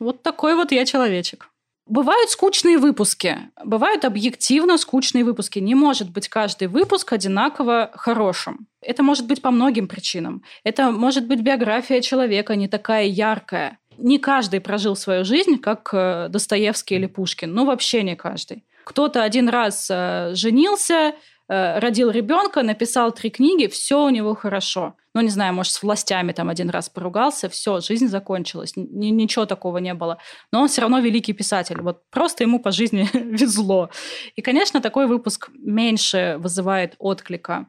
[0.00, 1.50] Вот такой вот я человечек.
[1.86, 5.58] Бывают скучные выпуски, бывают объективно скучные выпуски.
[5.58, 8.66] Не может быть каждый выпуск одинаково хорошим.
[8.80, 10.42] Это может быть по многим причинам.
[10.62, 13.78] Это может быть биография человека не такая яркая.
[13.98, 17.52] Не каждый прожил свою жизнь, как э, Достоевский или Пушкин.
[17.52, 18.64] Ну, вообще не каждый.
[18.84, 21.14] Кто-то один раз э, женился,
[21.80, 24.94] родил ребенка, написал три книги, все у него хорошо.
[25.14, 29.46] Ну, не знаю, может, с властями там один раз поругался, все, жизнь закончилась, Н- ничего
[29.46, 30.18] такого не было.
[30.52, 31.80] Но он все равно великий писатель.
[31.80, 33.90] Вот просто ему по жизни везло.
[34.36, 37.66] И, конечно, такой выпуск меньше вызывает отклика.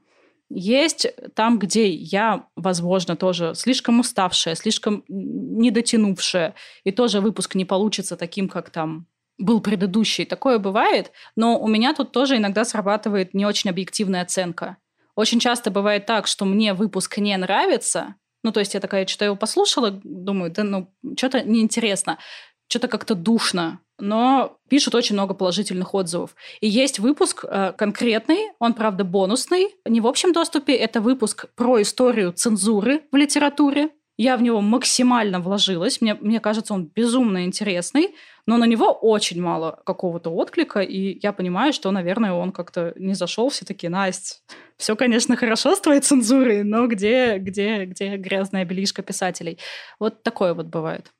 [0.50, 8.16] Есть там, где я, возможно, тоже слишком уставшая, слишком недотянувшая, и тоже выпуск не получится
[8.16, 10.26] таким, как там был предыдущий.
[10.26, 14.78] Такое бывает, но у меня тут тоже иногда срабатывает не очень объективная оценка.
[15.16, 19.26] Очень часто бывает так, что мне выпуск не нравится, ну, то есть я такая что-то
[19.26, 22.20] его послушала, думаю, да ну, что-то неинтересно,
[22.68, 26.36] что-то как-то душно, но пишут очень много положительных отзывов.
[26.62, 31.82] И есть выпуск э, конкретный, он, правда, бонусный, не в общем доступе, это выпуск про
[31.82, 36.00] историю цензуры в литературе, я в него максимально вложилась.
[36.00, 41.34] Мне, мне кажется, он безумно интересный, но на него очень мало какого-то отклика, и я
[41.34, 43.50] понимаю, что, наверное, он как-то не зашел.
[43.50, 44.36] Все таки Настя,
[44.78, 49.58] все, конечно, хорошо с твоей цензурой, но где, где, где грязная белишка писателей?
[50.00, 51.15] Вот такое вот бывает.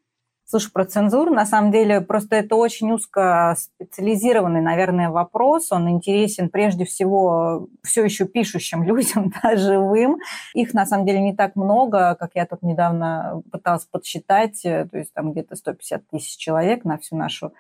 [0.48, 5.72] Слушай, про цензуру, на самом деле, просто это очень узко специализированный, наверное, вопрос.
[5.72, 10.18] Он интересен прежде всего все еще пишущим людям, да, живым.
[10.54, 14.62] Их, на самом деле, не так много, как я тут недавно пыталась подсчитать.
[14.62, 17.52] То есть там где-то 150 тысяч человек на всю нашу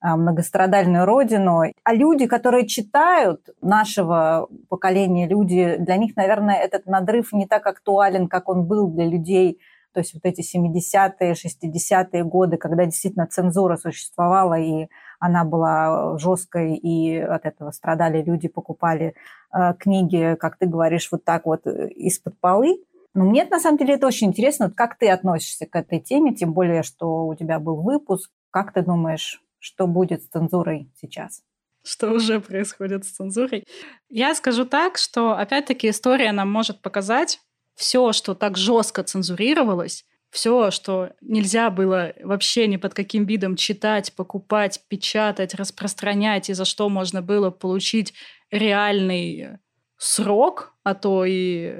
[0.00, 1.62] а, многострадальную родину.
[1.84, 8.26] А люди, которые читают нашего поколения, люди, для них, наверное, этот надрыв не так актуален,
[8.26, 9.60] как он был для людей,
[9.92, 14.88] то есть вот эти 70-е, 60-е годы, когда действительно цензура существовала, и
[15.20, 19.14] она была жесткой, и от этого страдали люди, покупали
[19.54, 22.82] э, книги, как ты говоришь, вот так вот э, из-под полы.
[23.14, 26.34] Но мне на самом деле это очень интересно, вот как ты относишься к этой теме,
[26.34, 28.30] тем более, что у тебя был выпуск.
[28.50, 31.42] Как ты думаешь, что будет с цензурой сейчас?
[31.84, 33.64] что уже происходит с цензурой.
[34.08, 37.40] Я скажу так, что опять-таки история нам может показать
[37.74, 44.14] все, что так жестко цензурировалось, все, что нельзя было вообще ни под каким видом читать,
[44.14, 48.14] покупать, печатать, распространять, и за что можно было получить
[48.50, 49.58] реальный
[49.98, 51.74] срок, а то и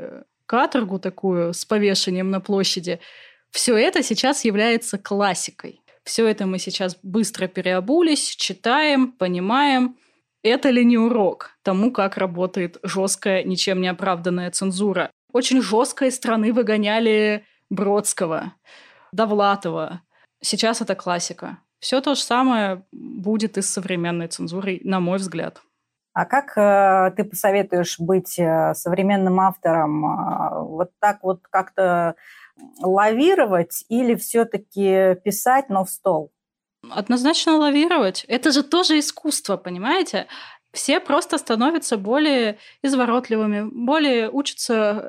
[0.46, 3.00] каторгу такую с повешением на площади,
[3.50, 5.80] все это сейчас является классикой.
[6.04, 9.96] Все это мы сейчас быстро переобулись, читаем, понимаем.
[10.42, 15.10] Это ли не урок тому, как работает жесткая, ничем не оправданная цензура?
[15.32, 18.54] Очень жестко из страны выгоняли Бродского,
[19.12, 20.02] Довлатова.
[20.40, 21.58] Сейчас это классика.
[21.78, 25.62] Все то же самое будет и с современной цензурой, на мой взгляд.
[26.14, 30.04] А как э, ты посоветуешь быть э, современным автором?
[30.04, 32.16] Э, вот так вот как-то
[32.80, 36.30] лавировать или все-таки писать, но в стол?
[36.90, 38.24] Однозначно лавировать.
[38.28, 40.26] Это же тоже искусство, понимаете?
[40.72, 45.00] Все просто становятся более изворотливыми, более учатся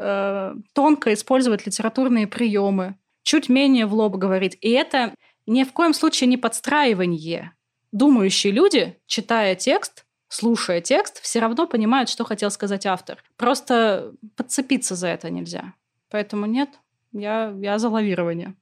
[0.56, 4.58] э, тонко использовать литературные приемы, чуть менее в лоб говорить.
[4.60, 5.14] И это
[5.46, 7.54] ни в коем случае не подстраивание.
[7.94, 13.24] Думающие люди, читая текст, слушая текст, все равно понимают, что хотел сказать автор.
[13.38, 15.74] Просто подцепиться за это нельзя.
[16.10, 16.70] Поэтому нет,
[17.14, 18.56] я, я за лавирование.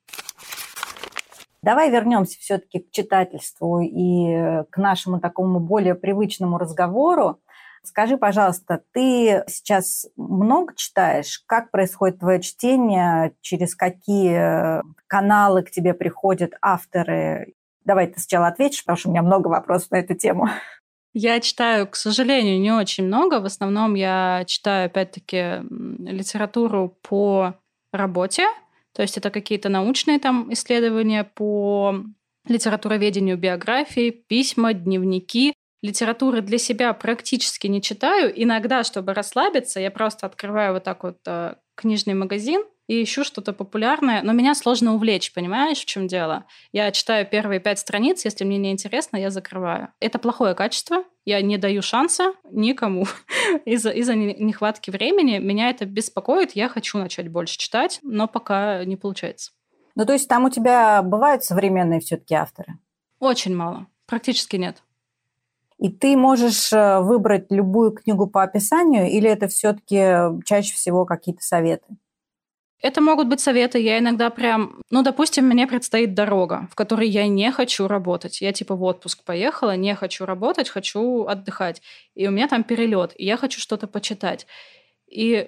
[1.64, 7.40] Давай вернемся все-таки к читательству и к нашему такому более привычному разговору.
[7.84, 11.44] Скажи, пожалуйста, ты сейчас много читаешь?
[11.48, 13.34] Как происходит твое чтение?
[13.42, 17.54] Через какие каналы к тебе приходят авторы?
[17.84, 20.50] Давай ты сначала ответишь, потому что у меня много вопросов на эту тему.
[21.14, 23.40] Я читаю, к сожалению, не очень много.
[23.40, 25.62] В основном я читаю, опять-таки,
[26.00, 27.56] литературу по
[27.92, 28.46] работе.
[28.94, 32.04] То есть это какие-то научные там исследования по
[32.48, 35.54] литературоведению, биографии, письма, дневники.
[35.82, 38.32] Литературы для себя практически не читаю.
[38.36, 43.54] Иногда, чтобы расслабиться, я просто открываю вот так вот э, книжный магазин и ищу что-то
[43.54, 46.44] популярное, но меня сложно увлечь, понимаешь, в чем дело?
[46.74, 49.94] Я читаю первые пять страниц, если мне не интересно, я закрываю.
[50.02, 53.06] Это плохое качество, я не даю шанса никому
[53.66, 55.38] из-за из нехватки времени.
[55.38, 59.54] Меня это беспокоит, я хочу начать больше читать, но пока не получается.
[59.96, 62.78] Ну, то есть там у тебя бывают современные все-таки авторы?
[63.20, 64.84] Очень мало, практически нет.
[65.78, 71.42] И ты можешь э, выбрать любую книгу по описанию, или это все-таки чаще всего какие-то
[71.42, 71.86] советы?
[72.82, 73.80] Это могут быть советы.
[73.80, 74.82] Я иногда прям...
[74.90, 78.42] Ну, допустим, мне предстоит дорога, в которой я не хочу работать.
[78.42, 81.82] Я типа в отпуск поехала, не хочу работать, хочу отдыхать.
[82.16, 84.48] И у меня там перелет, и я хочу что-то почитать.
[85.08, 85.48] И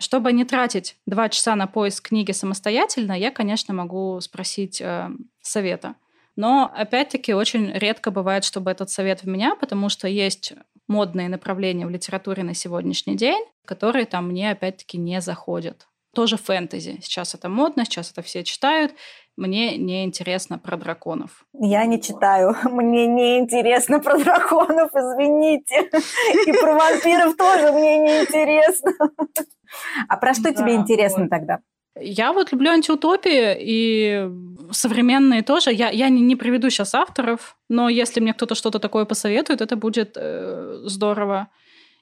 [0.00, 5.94] чтобы не тратить два часа на поиск книги самостоятельно, я, конечно, могу спросить э, совета.
[6.34, 10.52] Но, опять-таки, очень редко бывает, чтобы этот совет в меня, потому что есть
[10.88, 16.98] модные направления в литературе на сегодняшний день, которые там мне, опять-таки, не заходят тоже фэнтези.
[17.02, 18.92] Сейчас это модно, сейчас это все читают.
[19.36, 21.44] Мне не интересно про драконов.
[21.52, 22.56] Я не читаю.
[22.64, 25.90] Мне не интересно про драконов, извините.
[26.48, 28.92] И про вампиров тоже мне не интересно.
[30.08, 31.58] А про что тебе интересно тогда?
[32.00, 34.30] Я вот люблю антиутопии и
[34.70, 35.70] современные тоже.
[35.70, 39.76] Я, я не, не приведу сейчас авторов, но если мне кто-то что-то такое посоветует, это
[39.76, 41.48] будет э, здорово.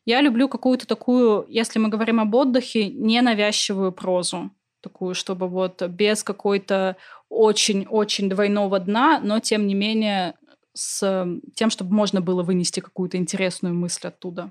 [0.04, 4.50] Я люблю какую-то такую, если мы говорим об отдыхе, ненавязчивую прозу.
[4.82, 6.96] Такую, чтобы вот без какой-то
[7.30, 10.34] очень-очень двойного дна, но тем не менее
[10.74, 14.50] с тем, чтобы можно было вынести какую-то интересную мысль оттуда.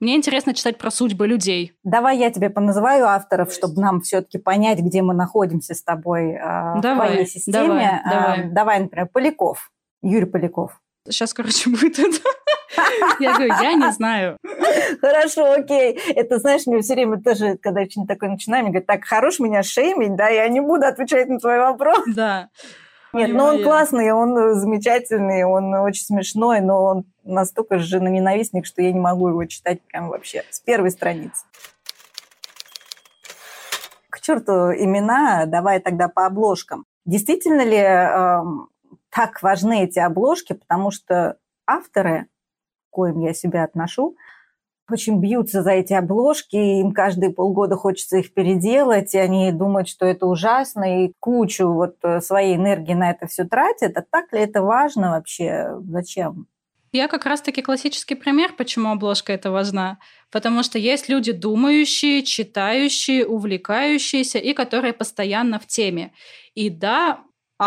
[0.00, 1.72] Мне интересно читать про судьбы людей.
[1.82, 6.80] Давай я тебе поназываю авторов, чтобы нам все-таки понять, где мы находимся с тобой э,
[6.80, 7.58] давай, в твоей системе.
[7.58, 8.50] Давай, э, давай.
[8.50, 9.70] давай, например, Поляков,
[10.02, 10.80] Юрий Поляков.
[11.08, 12.18] Сейчас, короче, будет это.
[13.20, 14.38] Я говорю, я не знаю.
[15.00, 15.98] Хорошо, окей.
[16.14, 19.38] Это, знаешь, мне все время тоже, когда я что-нибудь такое начинаю, мне говорят, так, хорош
[19.38, 22.04] меня шеймить, да, я не буду отвечать на твой вопрос.
[22.06, 22.48] Да.
[23.12, 28.82] Нет, ну он классный, он замечательный, он очень смешной, но он настолько же ненавистник, что
[28.82, 31.44] я не могу его читать прям вообще с первой страницы.
[34.10, 36.86] К черту имена, давай тогда по обложкам.
[37.04, 38.64] Действительно ли
[39.14, 41.36] так важны эти обложки, потому что
[41.66, 42.26] авторы,
[42.90, 44.16] к коим я себя отношу,
[44.90, 50.04] очень бьются за эти обложки, им каждые полгода хочется их переделать, и они думают, что
[50.04, 53.96] это ужасно, и кучу вот э, своей энергии на это все тратят.
[53.96, 55.70] А так ли это важно вообще?
[55.88, 56.48] Зачем?
[56.92, 59.98] Я как раз-таки классический пример, почему обложка это важна.
[60.30, 66.12] Потому что есть люди думающие, читающие, увлекающиеся и которые постоянно в теме.
[66.54, 67.20] И да,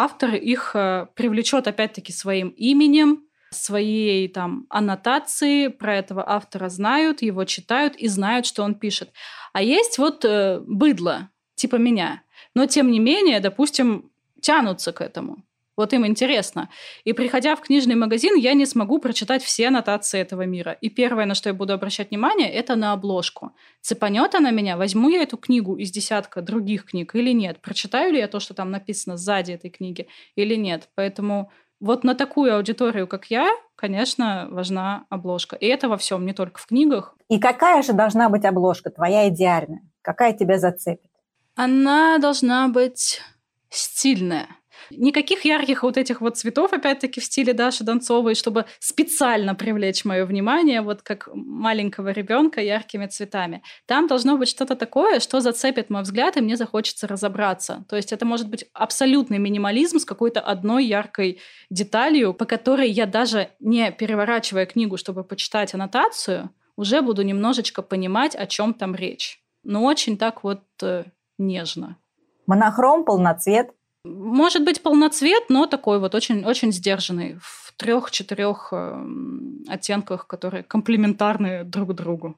[0.04, 7.45] автор их э, привлечет опять-таки своим именем, своей там аннотации про этого автора знают, его
[7.45, 9.12] читают и знают, что он пишет.
[9.54, 12.24] А есть вот э, быдло, типа меня,
[12.54, 15.43] но тем не менее, допустим, тянутся к этому.
[15.78, 16.70] Вот им интересно.
[17.04, 20.72] И приходя в книжный магазин, я не смогу прочитать все аннотации этого мира.
[20.72, 23.52] И первое, на что я буду обращать внимание, это на обложку.
[23.82, 27.62] Цепанет она меня, возьму я эту книгу из десятка других книг или нет?
[27.62, 30.90] Прочитаю ли я то, что там написано сзади этой книги или нет?
[30.96, 35.56] Поэтому вот на такую аудиторию, как я, конечно, важна обложка.
[35.56, 37.16] И это во всем, не только в книгах.
[37.30, 39.82] И какая же должна быть обложка, твоя идеальная?
[40.02, 41.12] Какая тебя зацепит?
[41.56, 43.22] Она должна быть
[43.70, 44.48] стильная.
[44.92, 50.26] Никаких ярких вот этих вот цветов, опять-таки, в стиле Даши Донцовой, чтобы специально привлечь мое
[50.26, 53.62] внимание, вот как маленького ребенка яркими цветами.
[53.86, 57.86] Там должно быть что-то такое, что зацепит мой взгляд, и мне захочется разобраться.
[57.90, 63.06] То есть это может быть абсолютный минимализм с какой-то одной яркой деталью, по которой я
[63.06, 69.42] даже не переворачивая книгу, чтобы почитать аннотацию, уже буду немножечко понимать, о чем там речь.
[69.64, 71.06] Но очень так вот э,
[71.38, 71.98] нежно.
[72.46, 73.72] Монохром, полноцвет.
[74.08, 81.64] Может быть полноцвет, но такой вот очень, очень сдержанный, в трех-четырех эм, оттенках, которые комплементарны
[81.64, 82.36] друг другу.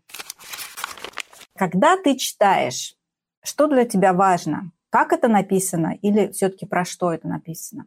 [1.55, 2.95] Когда ты читаешь,
[3.43, 4.72] что для тебя важно?
[4.89, 7.86] Как это написано или все-таки про что это написано?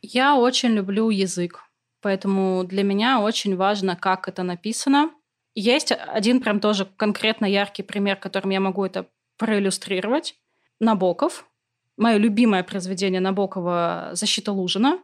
[0.00, 1.64] Я очень люблю язык,
[2.00, 5.10] поэтому для меня очень важно, как это написано.
[5.54, 9.06] Есть один прям тоже конкретно яркий пример, которым я могу это
[9.36, 10.36] проиллюстрировать.
[10.80, 11.44] Набоков,
[11.98, 15.00] Мое любимое произведение Набокова «Защита Лужина».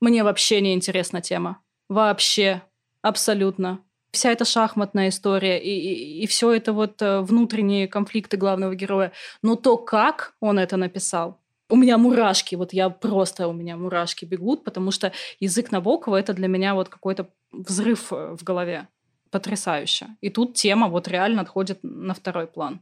[0.00, 1.60] Мне вообще не интересна тема.
[1.88, 2.62] Вообще.
[3.02, 3.80] Абсолютно.
[4.12, 9.10] Вся эта шахматная история и, и, и все это вот э, внутренние конфликты главного героя.
[9.42, 14.24] Но то, как он это написал, у меня мурашки, вот я просто, у меня мурашки
[14.24, 18.86] бегут, потому что язык Набокова– это для меня вот какой-то взрыв э, в голове.
[19.32, 20.06] Потрясающе.
[20.20, 22.80] И тут тема вот реально отходит на второй план.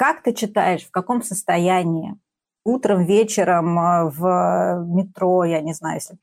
[0.00, 2.14] Как ты читаешь, в каком состоянии?
[2.64, 6.16] Утром, вечером, э, в метро, я не знаю, если...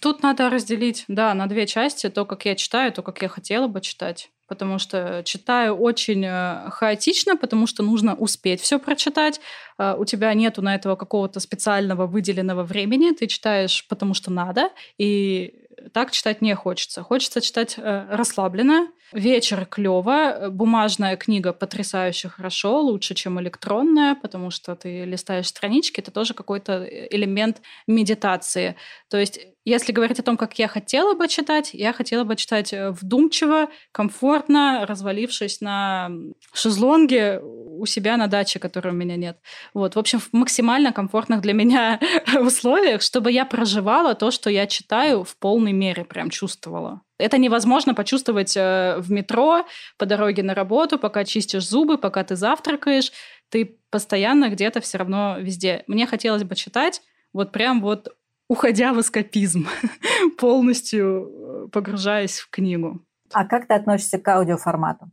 [0.00, 2.08] Тут надо разделить, да, на две части.
[2.08, 4.30] То, как я читаю, то, как я хотела бы читать.
[4.48, 9.42] Потому что читаю очень э, хаотично, потому что нужно успеть все прочитать.
[9.76, 13.10] Э, у тебя нету на этого какого-то специального выделенного времени.
[13.10, 14.70] Ты читаешь, потому что надо.
[14.96, 17.02] И так читать не хочется.
[17.02, 25.04] Хочется читать расслабленно, Вечер клево, бумажная книга потрясающе хорошо, лучше, чем электронная, потому что ты
[25.04, 28.76] листаешь странички, это тоже какой-то элемент медитации.
[29.10, 32.72] То есть если говорить о том, как я хотела бы читать, я хотела бы читать
[32.72, 36.10] э, вдумчиво, комфортно, развалившись на
[36.52, 39.38] шезлонге у себя на даче, которой у меня нет.
[39.72, 42.00] Вот, в общем, в максимально комфортных для меня
[42.40, 47.02] условиях, чтобы я проживала то, что я читаю в полной мере, прям чувствовала.
[47.22, 49.64] Это невозможно почувствовать э, в метро,
[49.96, 53.12] по дороге на работу, пока чистишь зубы, пока ты завтракаешь.
[53.48, 55.84] Ты постоянно где-то все равно везде.
[55.86, 57.02] Мне хотелось бы читать
[57.32, 58.08] вот прям вот
[58.48, 59.68] уходя в эскапизм,
[60.38, 61.30] полностью
[61.64, 63.00] э, погружаясь в книгу.
[63.32, 65.10] А как ты относишься к аудиоформату?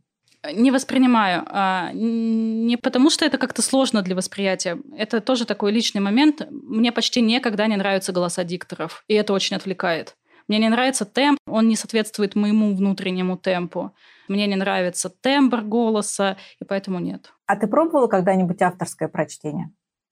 [0.52, 1.44] Не воспринимаю.
[1.46, 4.78] А, не потому, что это как-то сложно для восприятия.
[4.96, 6.46] Это тоже такой личный момент.
[6.50, 10.16] Мне почти никогда не нравятся голоса дикторов, и это очень отвлекает.
[10.50, 13.94] Мне не нравится темп, он не соответствует моему внутреннему темпу.
[14.26, 17.32] Мне не нравится тембр голоса, и поэтому нет.
[17.46, 19.70] А ты пробовала когда-нибудь авторское прочтение?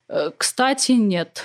[0.08, 1.42] Э, кстати, нет.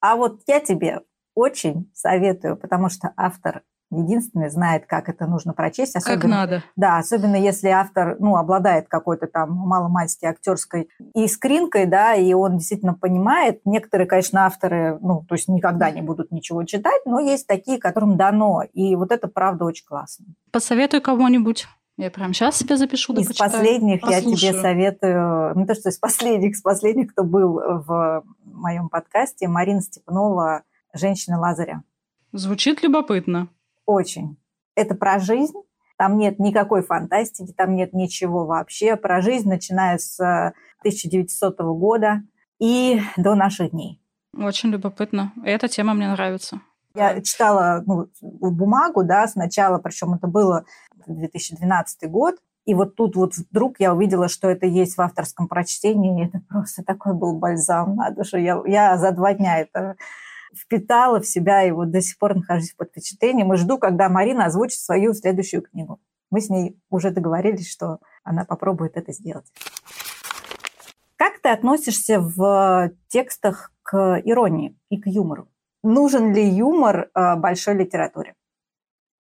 [0.00, 1.00] А вот я тебе
[1.34, 3.62] очень советую, потому что автор
[3.98, 5.96] единственный знает, как это нужно прочесть.
[5.96, 6.62] Особенно, как надо.
[6.76, 12.94] Да, особенно если автор ну, обладает какой-то там маломальски актерской искринкой, да, и он действительно
[12.94, 13.60] понимает.
[13.64, 18.16] Некоторые, конечно, авторы, ну, то есть никогда не будут ничего читать, но есть такие, которым
[18.16, 18.62] дано.
[18.72, 20.26] И вот это, правда, очень классно.
[20.50, 21.66] Посоветуй кого-нибудь.
[21.96, 23.52] Я прям сейчас себе запишу, да Из почитаю.
[23.52, 24.30] последних Послушаю.
[24.30, 29.46] я тебе советую, ну то, что из последних, из последних, кто был в моем подкасте,
[29.46, 31.82] Марина Степанова «Женщина Лазаря».
[32.32, 33.46] Звучит любопытно.
[33.86, 34.36] Очень.
[34.74, 35.58] Это про жизнь.
[35.96, 38.96] Там нет никакой фантастики, там нет ничего вообще.
[38.96, 40.18] Про жизнь, начиная с
[40.80, 42.22] 1900 года
[42.58, 44.00] и до наших дней.
[44.36, 45.32] Очень любопытно.
[45.44, 46.60] Эта тема мне нравится.
[46.96, 50.64] Я читала ну, бумагу, да, сначала, причем это было
[51.06, 56.22] 2012 год, и вот тут вот вдруг я увидела, что это есть в авторском прочтении,
[56.22, 58.38] и это просто такой был бальзам на душу.
[58.38, 59.96] Я, я за два дня это
[60.56, 64.46] впитала в себя, и вот до сих пор нахожусь под впечатлением, и жду, когда Марина
[64.46, 66.00] озвучит свою следующую книгу.
[66.30, 69.46] Мы с ней уже договорились, что она попробует это сделать.
[71.16, 75.48] Как ты относишься в текстах к иронии и к юмору?
[75.82, 78.34] Нужен ли юмор э, большой литературе?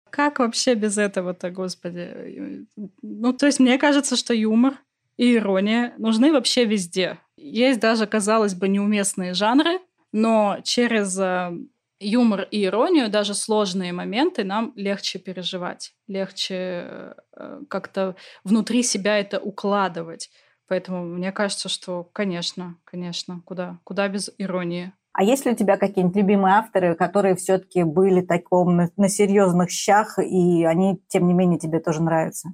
[0.09, 2.67] Как вообще без этого-то, господи?
[3.01, 4.75] Ну, то есть мне кажется, что юмор
[5.17, 7.17] и ирония нужны вообще везде.
[7.37, 9.79] Есть даже, казалось бы, неуместные жанры,
[10.11, 11.51] но через э,
[11.99, 19.39] юмор и иронию даже сложные моменты нам легче переживать, легче э, как-то внутри себя это
[19.39, 20.29] укладывать.
[20.67, 24.93] Поэтому мне кажется, что, конечно, конечно, куда, куда без иронии.
[25.13, 29.69] А есть ли у тебя какие-нибудь любимые авторы, которые все-таки были таком на, на серьезных
[29.69, 32.53] щах, и они, тем не менее, тебе тоже нравятся?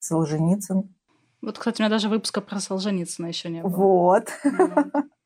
[0.00, 0.94] Солженицын.
[1.40, 3.70] Вот, кстати, у меня даже выпуска про Солженицына еще не было.
[3.70, 4.28] Вот.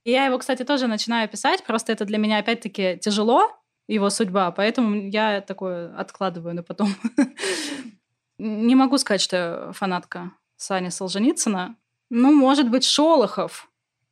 [0.04, 3.50] И я его, кстати, тоже начинаю писать, просто это для меня опять-таки тяжело,
[3.86, 6.88] его судьба, поэтому я такое откладываю на потом.
[8.38, 11.76] Не могу сказать, что я фанатка Сани Солженицына.
[12.08, 13.68] Ну, может быть, Шолохов.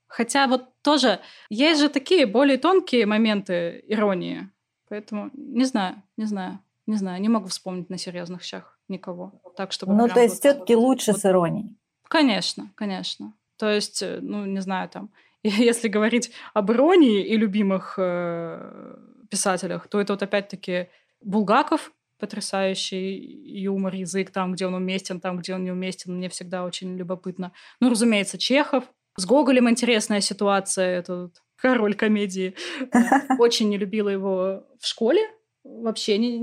[0.07, 4.51] Хотя вот тоже есть же такие более тонкие моменты иронии.
[4.89, 9.41] Поэтому не знаю, не знаю, не знаю, не могу вспомнить на серьезных щах никого.
[9.57, 11.77] Так, чтобы ну, то есть вот, все-таки вот, лучше вот, с иронией.
[12.09, 13.35] Конечно, конечно.
[13.59, 15.11] То есть, э, ну, не знаю, там,
[15.43, 18.97] если говорить об иронии и любимых э,
[19.31, 20.89] писателях, то это вот опять-таки
[21.21, 26.17] Булгаков, потрясающий юмор, язык там, где он уместен, там, где он не уместен.
[26.17, 27.53] Мне всегда очень любопытно.
[27.81, 28.85] Ну, разумеется, Чехов.
[29.17, 30.99] С Гоголем интересная ситуация.
[30.99, 32.55] Это вот король комедии.
[33.39, 35.21] Очень не любила его в школе.
[35.65, 36.39] Вообще не,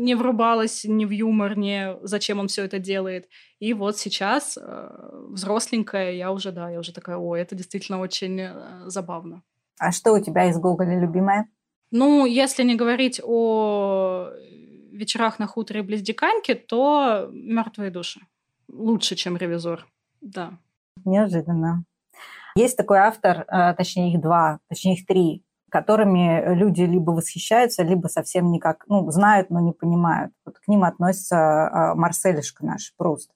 [0.00, 3.28] не врубалась ни в юмор, ни зачем он все это делает.
[3.58, 4.88] И вот сейчас, э,
[5.28, 9.42] взросленькая, я уже, да, я уже такая, ой, это действительно очень э, забавно.
[9.78, 11.48] А что у тебя из Гоголя любимое?
[11.90, 14.30] Ну, если не говорить о
[14.92, 18.20] вечерах на хуторе близ Диканьки, то мертвые души.
[18.68, 19.86] Лучше, чем ревизор.
[20.20, 20.58] Да.
[21.04, 21.84] Неожиданно.
[22.56, 28.08] Есть такой автор, э, точнее их два, точнее их три, которыми люди либо восхищаются, либо
[28.08, 30.32] совсем никак, ну, знают, но не понимают.
[30.44, 33.30] Вот к ним относится э, Марселишка наш, Пруст.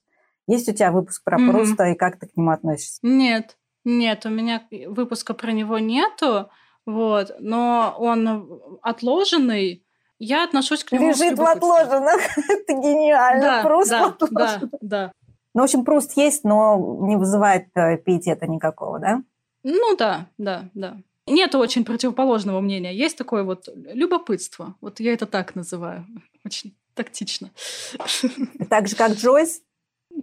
[0.47, 1.51] Есть у тебя выпуск про mm-hmm.
[1.51, 2.99] Пруста, и как ты к нему относишься?
[3.03, 6.51] Нет, нет, у меня выпуска про него нету,
[6.87, 9.85] вот, но он отложенный,
[10.19, 12.21] я отношусь к нему Лежит в отложенных.
[12.51, 13.43] Это гениально.
[13.43, 15.13] Да, Пруст да, да, да.
[15.55, 19.23] Ну, в общем, Пруст есть, но не вызывает э, пиетета никакого, да?
[19.63, 20.97] Ну да, да, да.
[21.27, 22.95] Нет очень противоположного мнения.
[22.95, 24.75] Есть такое вот любопытство.
[24.81, 26.07] Вот я это так называю.
[26.45, 27.51] Очень тактично.
[28.71, 29.63] Так же, как Джойс?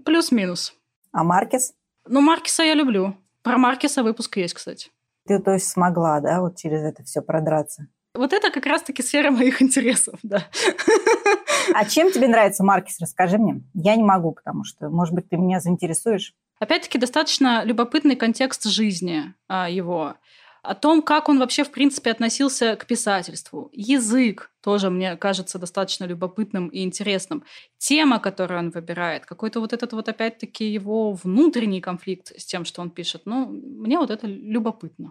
[0.05, 0.73] Плюс-минус.
[1.11, 1.73] А Маркес?
[2.07, 3.15] Ну, Маркеса я люблю.
[3.43, 4.89] Про Маркеса выпуск есть, кстати.
[5.27, 7.87] Ты, то есть, смогла, да, вот через это все продраться?
[8.13, 10.47] Вот это как раз-таки сфера моих интересов, да.
[11.73, 12.99] А чем тебе нравится Маркес?
[12.99, 13.61] Расскажи мне.
[13.73, 16.33] Я не могу, потому что, может быть, ты меня заинтересуешь.
[16.59, 20.15] Опять-таки, достаточно любопытный контекст жизни а, его.
[20.63, 23.69] О том, как он вообще, в принципе, относился к писательству.
[23.73, 27.43] Язык тоже, мне кажется, достаточно любопытным и интересным.
[27.79, 32.81] Тема, которую он выбирает, какой-то вот этот вот, опять-таки, его внутренний конфликт с тем, что
[32.83, 33.23] он пишет.
[33.25, 35.09] Ну, мне вот это любопытно.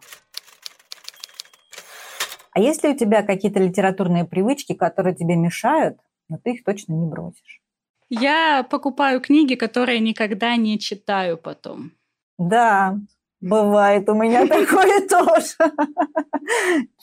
[2.52, 5.98] А есть ли у тебя какие-то литературные привычки, которые тебе мешают,
[6.28, 7.60] но ты их точно не бросишь?
[8.08, 11.92] Я покупаю книги, которые никогда не читаю потом.
[12.38, 12.98] Да,
[13.40, 15.72] бывает у меня такое тоже.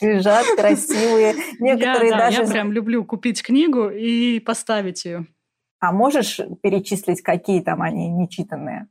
[0.01, 1.35] Лежат красивые.
[1.59, 2.41] Некоторые я, да, даже...
[2.43, 5.27] Я прям люблю купить книгу и поставить ее.
[5.79, 8.87] А можешь перечислить, какие там они нечитанные?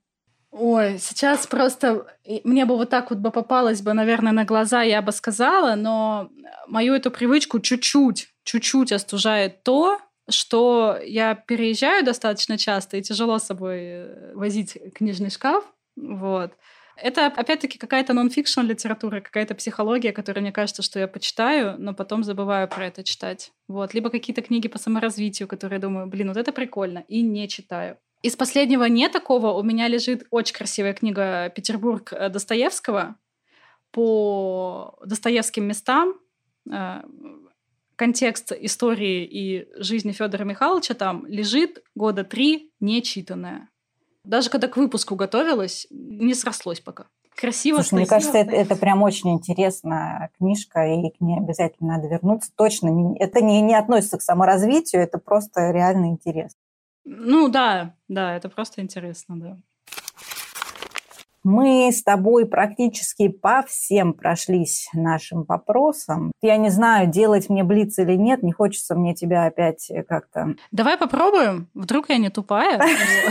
[0.59, 2.07] Ой, сейчас просто
[2.45, 6.31] мне бы вот так вот бы попалось бы, наверное, на глаза, я бы сказала, но
[6.67, 9.99] мою эту привычку чуть-чуть, чуть-чуть остужает то,
[10.31, 15.65] что я переезжаю достаточно часто и тяжело с собой э, возить книжный шкаф,
[15.97, 16.53] вот.
[16.97, 22.25] Это, опять-таки, какая-то нон-фикшн литература, какая-то психология, которая мне кажется, что я почитаю, но потом
[22.25, 23.53] забываю про это читать.
[23.69, 23.93] Вот.
[23.93, 27.99] Либо какие-то книги по саморазвитию, которые думаю, блин, вот это прикольно, и не читаю.
[28.23, 29.53] Из последнего не такого.
[29.53, 33.17] У меня лежит очень красивая книга «Петербург» э, Достоевского
[33.91, 36.15] по достоевским местам.
[36.73, 37.03] Э,
[37.97, 43.69] контекст истории и жизни Федора Михайловича там лежит года три нечитанная.
[44.27, 47.07] Даже когда к выпуску готовилась, не срослось пока.
[47.37, 52.09] Красиво Слушай, мне кажется, это, это прям очень интересная книжка, и к ней обязательно надо
[52.09, 52.51] вернуться.
[52.57, 56.57] Точно, не, это не, не относится к саморазвитию, это просто реально интерес.
[57.05, 59.59] Ну да, да, это просто интересно, да.
[61.49, 66.33] Мы с тобой практически по всем прошлись нашим вопросам.
[66.43, 70.57] Я не знаю, делать мне блиц или нет, не хочется мне тебя опять как-то...
[70.73, 72.79] Давай попробуем, вдруг я не тупая.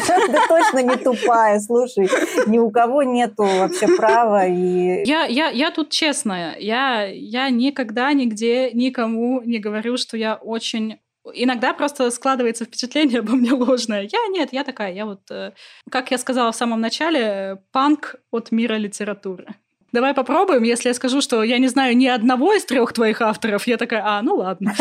[0.07, 2.09] Да точно не тупая, слушай,
[2.47, 5.03] ни у кого нету вообще права и...
[5.05, 10.99] Я, я, я тут честная, я никогда нигде никому не говорю, что я очень
[11.34, 14.01] Иногда просто складывается впечатление обо мне ложное.
[14.03, 15.53] Я нет, я такая, я вот, э,
[15.89, 19.47] как я сказала в самом начале, панк от мира литературы.
[19.91, 20.63] Давай попробуем.
[20.63, 24.03] Если я скажу, что я не знаю ни одного из трех твоих авторов, я такая,
[24.05, 24.73] а, ну ладно.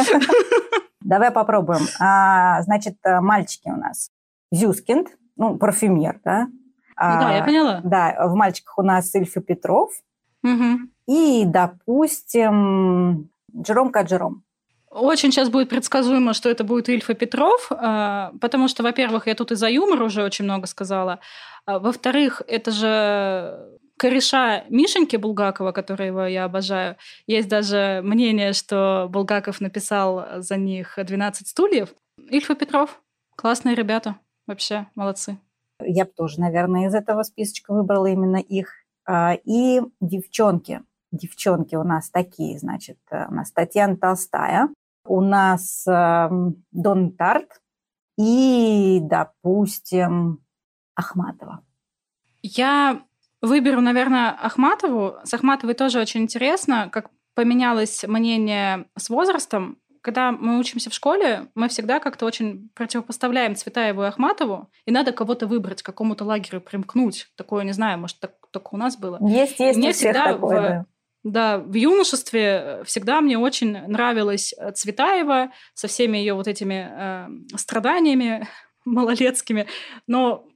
[1.00, 1.86] Давай попробуем.
[2.00, 4.10] А, значит, э, мальчики у нас.
[4.50, 6.48] Зюскинд, ну, парфюмер, да?
[6.96, 7.80] А, да, я поняла.
[7.84, 9.92] Да, в мальчиках у нас Ильфа Петров.
[11.06, 14.43] И, допустим, Джером Каджером.
[14.94, 19.50] Очень сейчас будет предсказуемо, что это будет Ильфа Петров, а, потому что, во-первых, я тут
[19.50, 21.18] и за юмор уже очень много сказала.
[21.66, 26.96] А, во-вторых, это же кореша Мишеньки Булгакова, которого я обожаю.
[27.26, 31.88] Есть даже мнение, что Булгаков написал за них «12 стульев».
[32.30, 33.02] Ильфа Петров.
[33.34, 34.14] Классные ребята.
[34.46, 35.38] Вообще молодцы.
[35.82, 38.72] Я бы тоже, наверное, из этого списочка выбрала именно их.
[39.06, 40.82] А, и девчонки.
[41.10, 44.68] Девчонки у нас такие, значит, э, у нас Татьяна Толстая,
[45.06, 46.28] у нас э,
[46.72, 47.60] Дон Тарт
[48.18, 50.44] и, допустим,
[50.94, 51.64] Ахматова.
[52.42, 53.02] Я
[53.40, 55.16] выберу, наверное, Ахматову.
[55.24, 59.78] С Ахматовой тоже очень интересно, как поменялось мнение с возрастом.
[60.00, 65.12] Когда мы учимся в школе, мы всегда как-то очень противопоставляем Цветаеву и Ахматову, и надо
[65.12, 67.28] кого-то выбрать, какому-то лагерю примкнуть.
[67.36, 69.18] Такое, не знаю, может, так, только у нас было.
[69.26, 70.86] Есть, есть Мне всегда такое, в, да.
[71.24, 76.86] Да, в юношестве э, всегда мне очень нравилась э, Цветаева со всеми ее вот этими
[76.90, 78.46] э, страданиями
[78.84, 79.66] малолетскими.
[80.06, 80.46] Но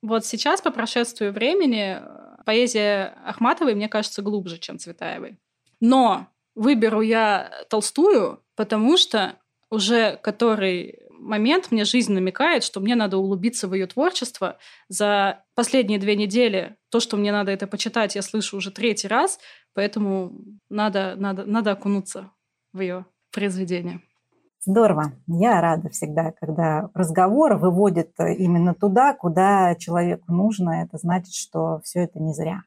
[0.00, 5.38] вот сейчас, по прошествию времени, э, поэзия Ахматовой, мне кажется, глубже, чем Цветаевой.
[5.80, 9.36] Но выберу я Толстую, потому что
[9.68, 14.58] уже который момент мне жизнь намекает, что мне надо углубиться в ее творчество.
[14.88, 19.38] За последние две недели то, что мне надо это почитать, я слышу уже третий раз,
[19.74, 20.32] поэтому
[20.68, 22.30] надо, надо, надо окунуться
[22.72, 24.00] в ее произведение.
[24.60, 25.12] Здорово.
[25.28, 30.82] Я рада всегда, когда разговор выводит именно туда, куда человеку нужно.
[30.82, 32.62] Это значит, что все это не зря.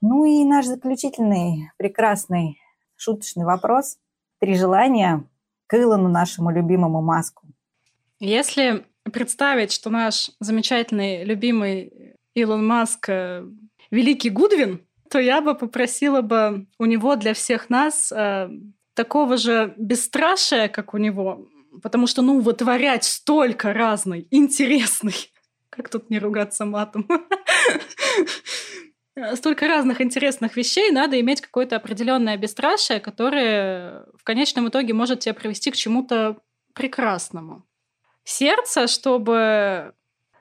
[0.00, 2.58] Ну и наш заключительный прекрасный
[2.96, 3.98] шуточный вопрос.
[4.40, 5.24] Три желания
[5.68, 7.46] к Илону, нашему любимому Маску.
[8.18, 13.44] Если представить, что наш замечательный, любимый Илон Маск э,
[13.90, 18.50] великий Гудвин, то я бы попросила бы у него для всех нас э,
[18.94, 21.46] такого же бесстрашия, как у него,
[21.82, 25.14] потому что, ну, вытворять столько разной, интересной,
[25.70, 27.06] как тут не ругаться матом,
[29.34, 35.34] столько разных интересных вещей, надо иметь какое-то определенное бесстрашие, которое в конечном итоге может тебя
[35.34, 36.38] привести к чему-то
[36.74, 37.64] прекрасному.
[38.24, 39.94] Сердце, чтобы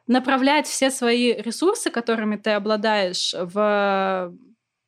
[0.08, 4.34] направлять все свои ресурсы, которыми ты обладаешь, в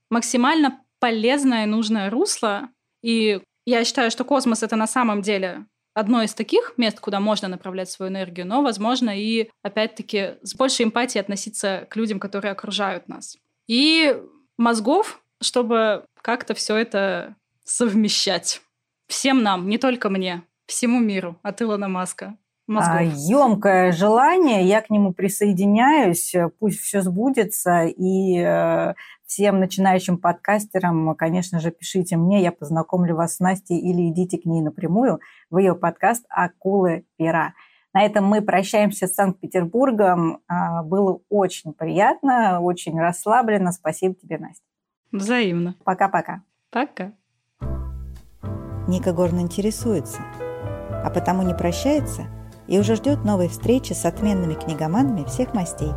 [0.09, 2.69] максимально полезное и нужное русло.
[3.01, 7.47] И я считаю, что космос— это на самом деле одно из таких мест, куда можно
[7.47, 13.07] направлять свою энергию, но, возможно, и, опять-таки, с большей эмпатией относиться к людям, которые окружают
[13.07, 13.37] нас
[13.70, 14.20] и
[14.57, 18.61] мозгов, чтобы как-то все это совмещать.
[19.07, 22.36] Всем нам, не только мне, всему миру от Илона Маска.
[22.65, 22.95] Мозгов.
[22.97, 28.93] А, емкое желание, я к нему присоединяюсь, пусть все сбудется, и э,
[29.26, 34.45] всем начинающим подкастерам, конечно же, пишите мне, я познакомлю вас с Настей или идите к
[34.45, 37.53] ней напрямую в ее подкаст «Акулы пера».
[37.93, 40.41] На этом мы прощаемся с Санкт-Петербургом.
[40.47, 43.71] А, было очень приятно, очень расслабленно.
[43.71, 44.63] Спасибо тебе, Настя.
[45.11, 45.75] Взаимно.
[45.83, 46.43] Пока-пока.
[46.69, 47.13] Пока.
[48.87, 50.21] Ника Горн интересуется,
[51.03, 52.23] а потому не прощается
[52.67, 55.91] и уже ждет новой встречи с отменными книгоманами всех мастей.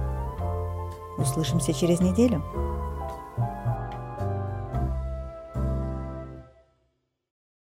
[1.18, 2.42] Услышимся через неделю.